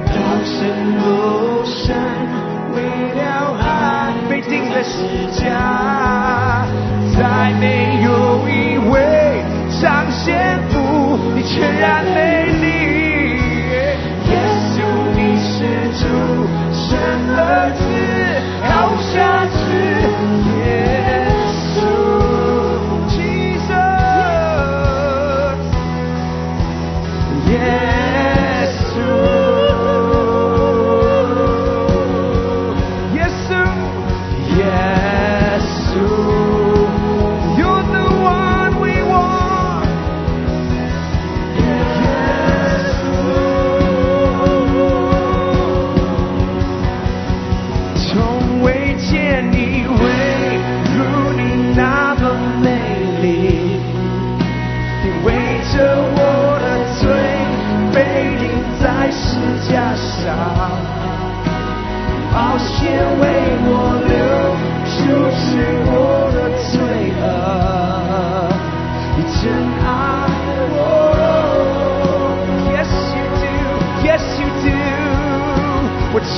[0.07, 0.15] 道
[0.45, 0.53] 成
[0.99, 1.01] 肉
[1.65, 1.97] 身，
[2.75, 2.77] 为
[3.17, 3.21] 了
[3.59, 3.62] 爱
[4.49, 6.67] 钉在十字架。
[7.15, 8.09] 再没有
[8.49, 9.43] 一位
[9.81, 12.67] 彰显不，你全然美丽。
[14.31, 14.35] 耶
[14.73, 14.77] 稣，
[15.15, 15.53] 你是
[15.99, 16.03] 主，
[16.73, 16.99] 神
[17.37, 17.39] 儿
[17.77, 17.83] 子，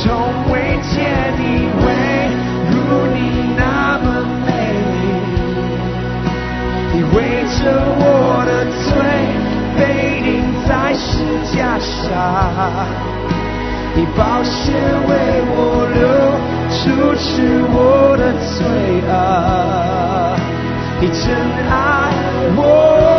[0.04, 0.12] 从
[0.52, 0.92] 未见
[1.38, 1.42] 你
[1.82, 1.86] 为
[2.68, 2.74] 如
[3.14, 3.16] 你
[3.56, 4.04] 那么
[4.44, 4.48] 美
[4.92, 4.94] 丽。
[6.92, 7.16] 你为
[7.48, 7.56] 着
[7.96, 8.04] 我
[8.44, 8.52] 的
[8.84, 8.86] 罪
[9.74, 9.80] 被
[10.20, 10.28] 钉
[10.68, 11.02] 在十
[11.42, 12.12] 字架上，
[13.96, 14.52] 你宝血
[15.08, 15.10] 为
[15.48, 15.56] 我
[15.94, 16.04] 流，
[16.68, 16.76] 除
[17.16, 17.24] 去
[17.72, 17.74] 我
[18.18, 18.60] 的罪
[19.08, 19.10] 恶，
[21.00, 21.24] 你真
[21.70, 21.72] 爱
[22.56, 23.13] 我。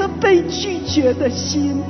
[0.00, 1.82] 颗被拒绝的心。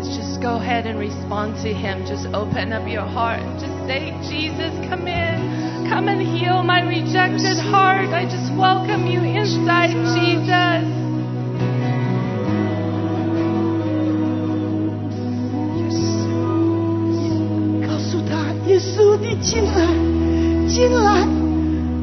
[0.00, 2.04] Let's just go ahead and respond to Him.
[2.06, 5.88] Just open up your heart and just say, Jesus, come in.
[5.88, 8.08] Come and heal my rejected heart.
[8.12, 10.82] I just welcome you inside, Jesus.
[17.86, 19.86] 告诉他，耶稣，你进来，
[20.66, 21.26] 进来，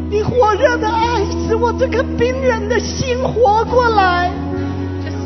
[0.09, 4.31] 你火热的爱使我这颗冰冷的心活过来。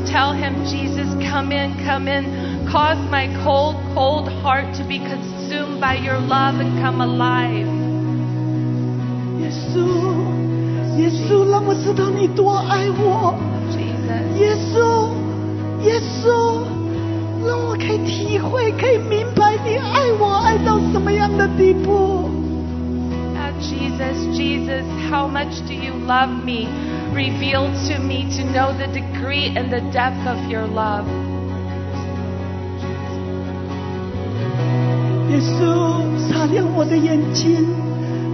[0.08, 2.24] Just tell Him, Jesus, come in, come in.
[2.72, 7.68] Cause my cold, cold heart to be consumed by your love and come alive.
[9.42, 9.84] 耶稣，
[10.98, 13.36] 耶稣，让我知道你多爱我。
[13.72, 14.40] Jesus.
[14.40, 15.10] 耶稣，
[15.84, 16.64] 耶稣，
[17.46, 22.30] 让我可以体会，可以明白你爱我爱到什么样的地步。
[23.36, 26.70] Ah, Jesus, Jesus, how much do you love me?
[27.18, 31.06] Reveal to me to know the degree and the depth of your love.
[35.30, 37.66] 耶稣，擦亮我的眼睛，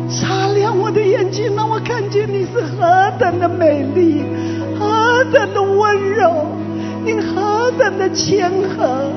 [0.10, 4.24] 擦亮我的眼睛，让我看见你是何等的美丽，
[4.78, 6.46] 何等的温柔，
[7.06, 9.12] 你何等的谦和。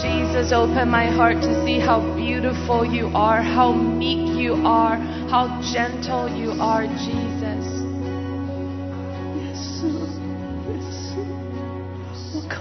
[0.00, 4.98] Jesus, open my heart to see how beautiful you are, how meek you are,
[5.30, 7.25] how gentle you are, Jesus.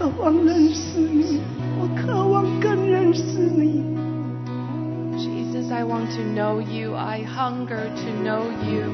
[0.06, 1.42] 渴望认识你，
[1.80, 3.84] 我渴望更认识你。
[5.18, 6.96] Jesus, I want to know you.
[6.96, 8.92] I hunger to know you.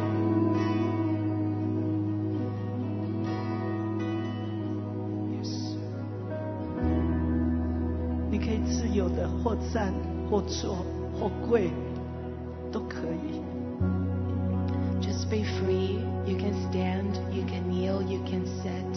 [8.29, 9.93] 你可以自由的或站
[10.29, 10.85] 或坐
[11.19, 11.69] 或跪，
[12.71, 13.41] 都可以。
[15.01, 15.99] Just be free.
[16.25, 18.90] You can stand, you can kneel, you can sit.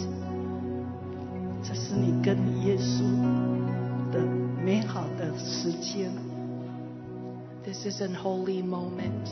[7.64, 9.30] This is a holy moment.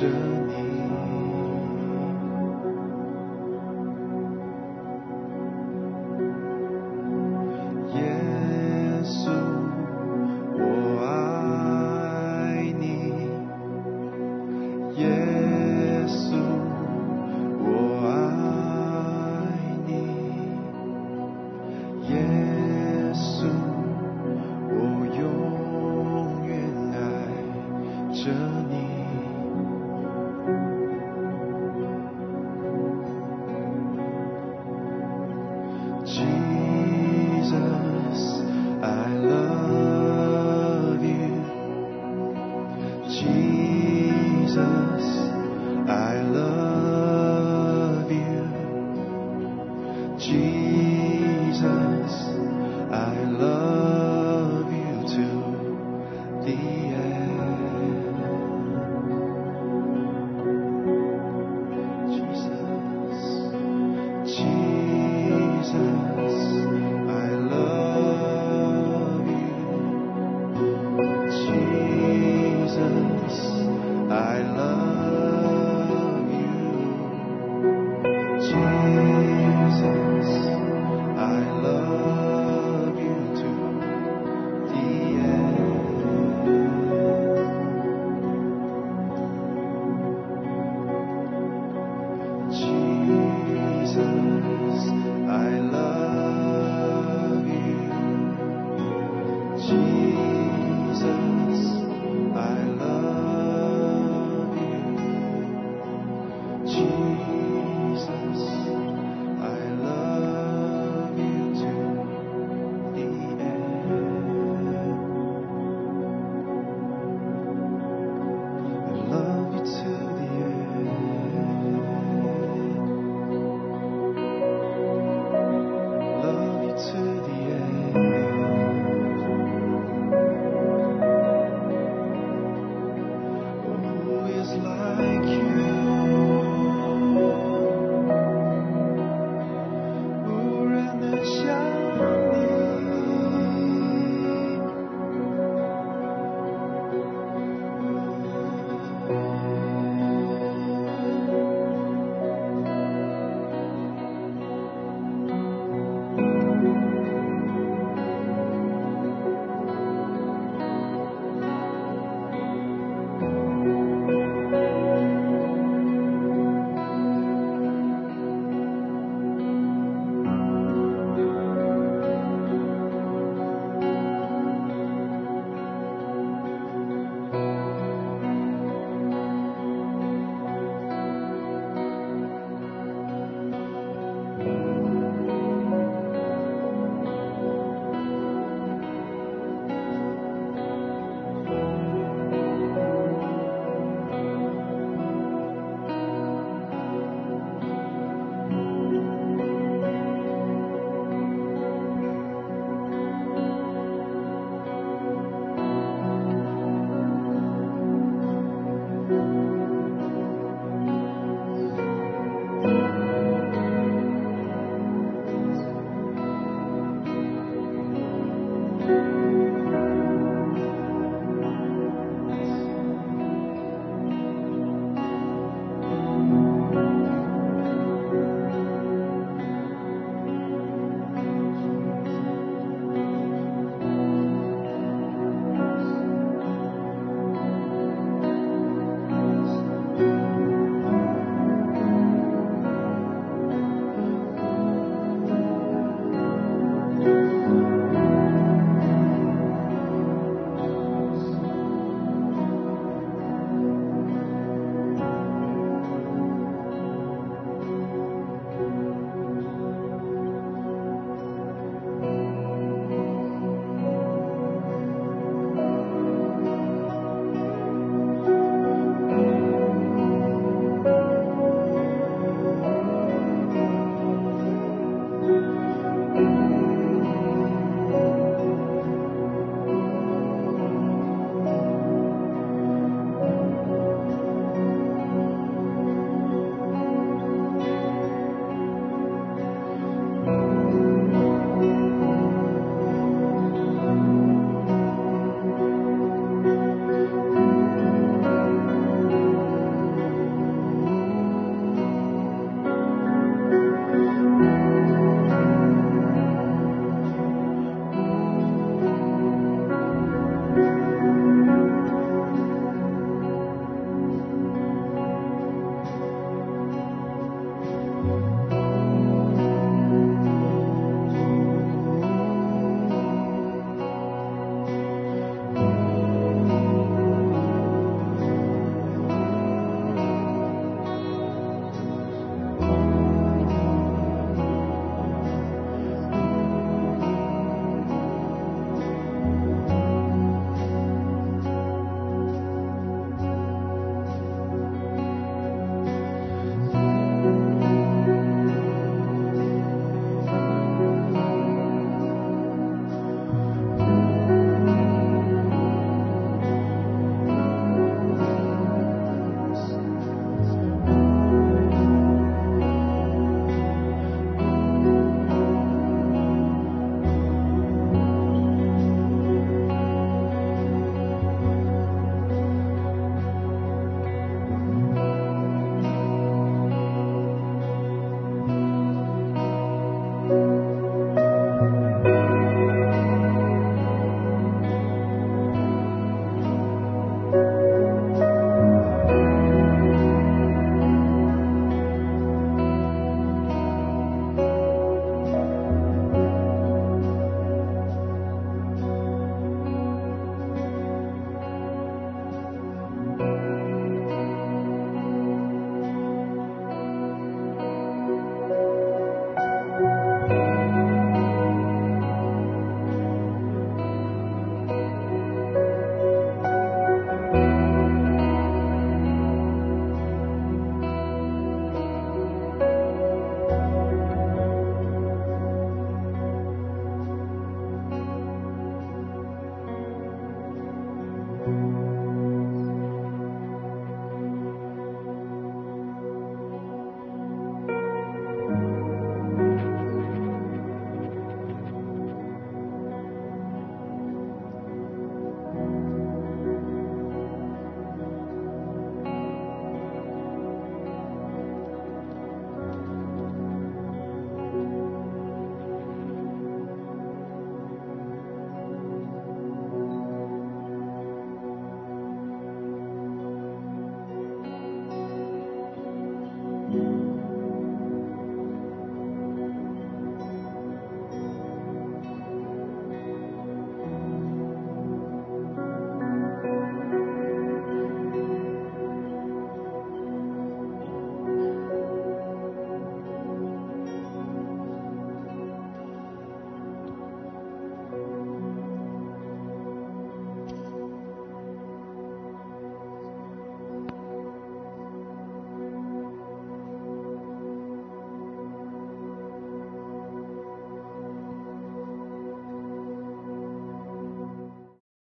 [0.00, 0.49] 着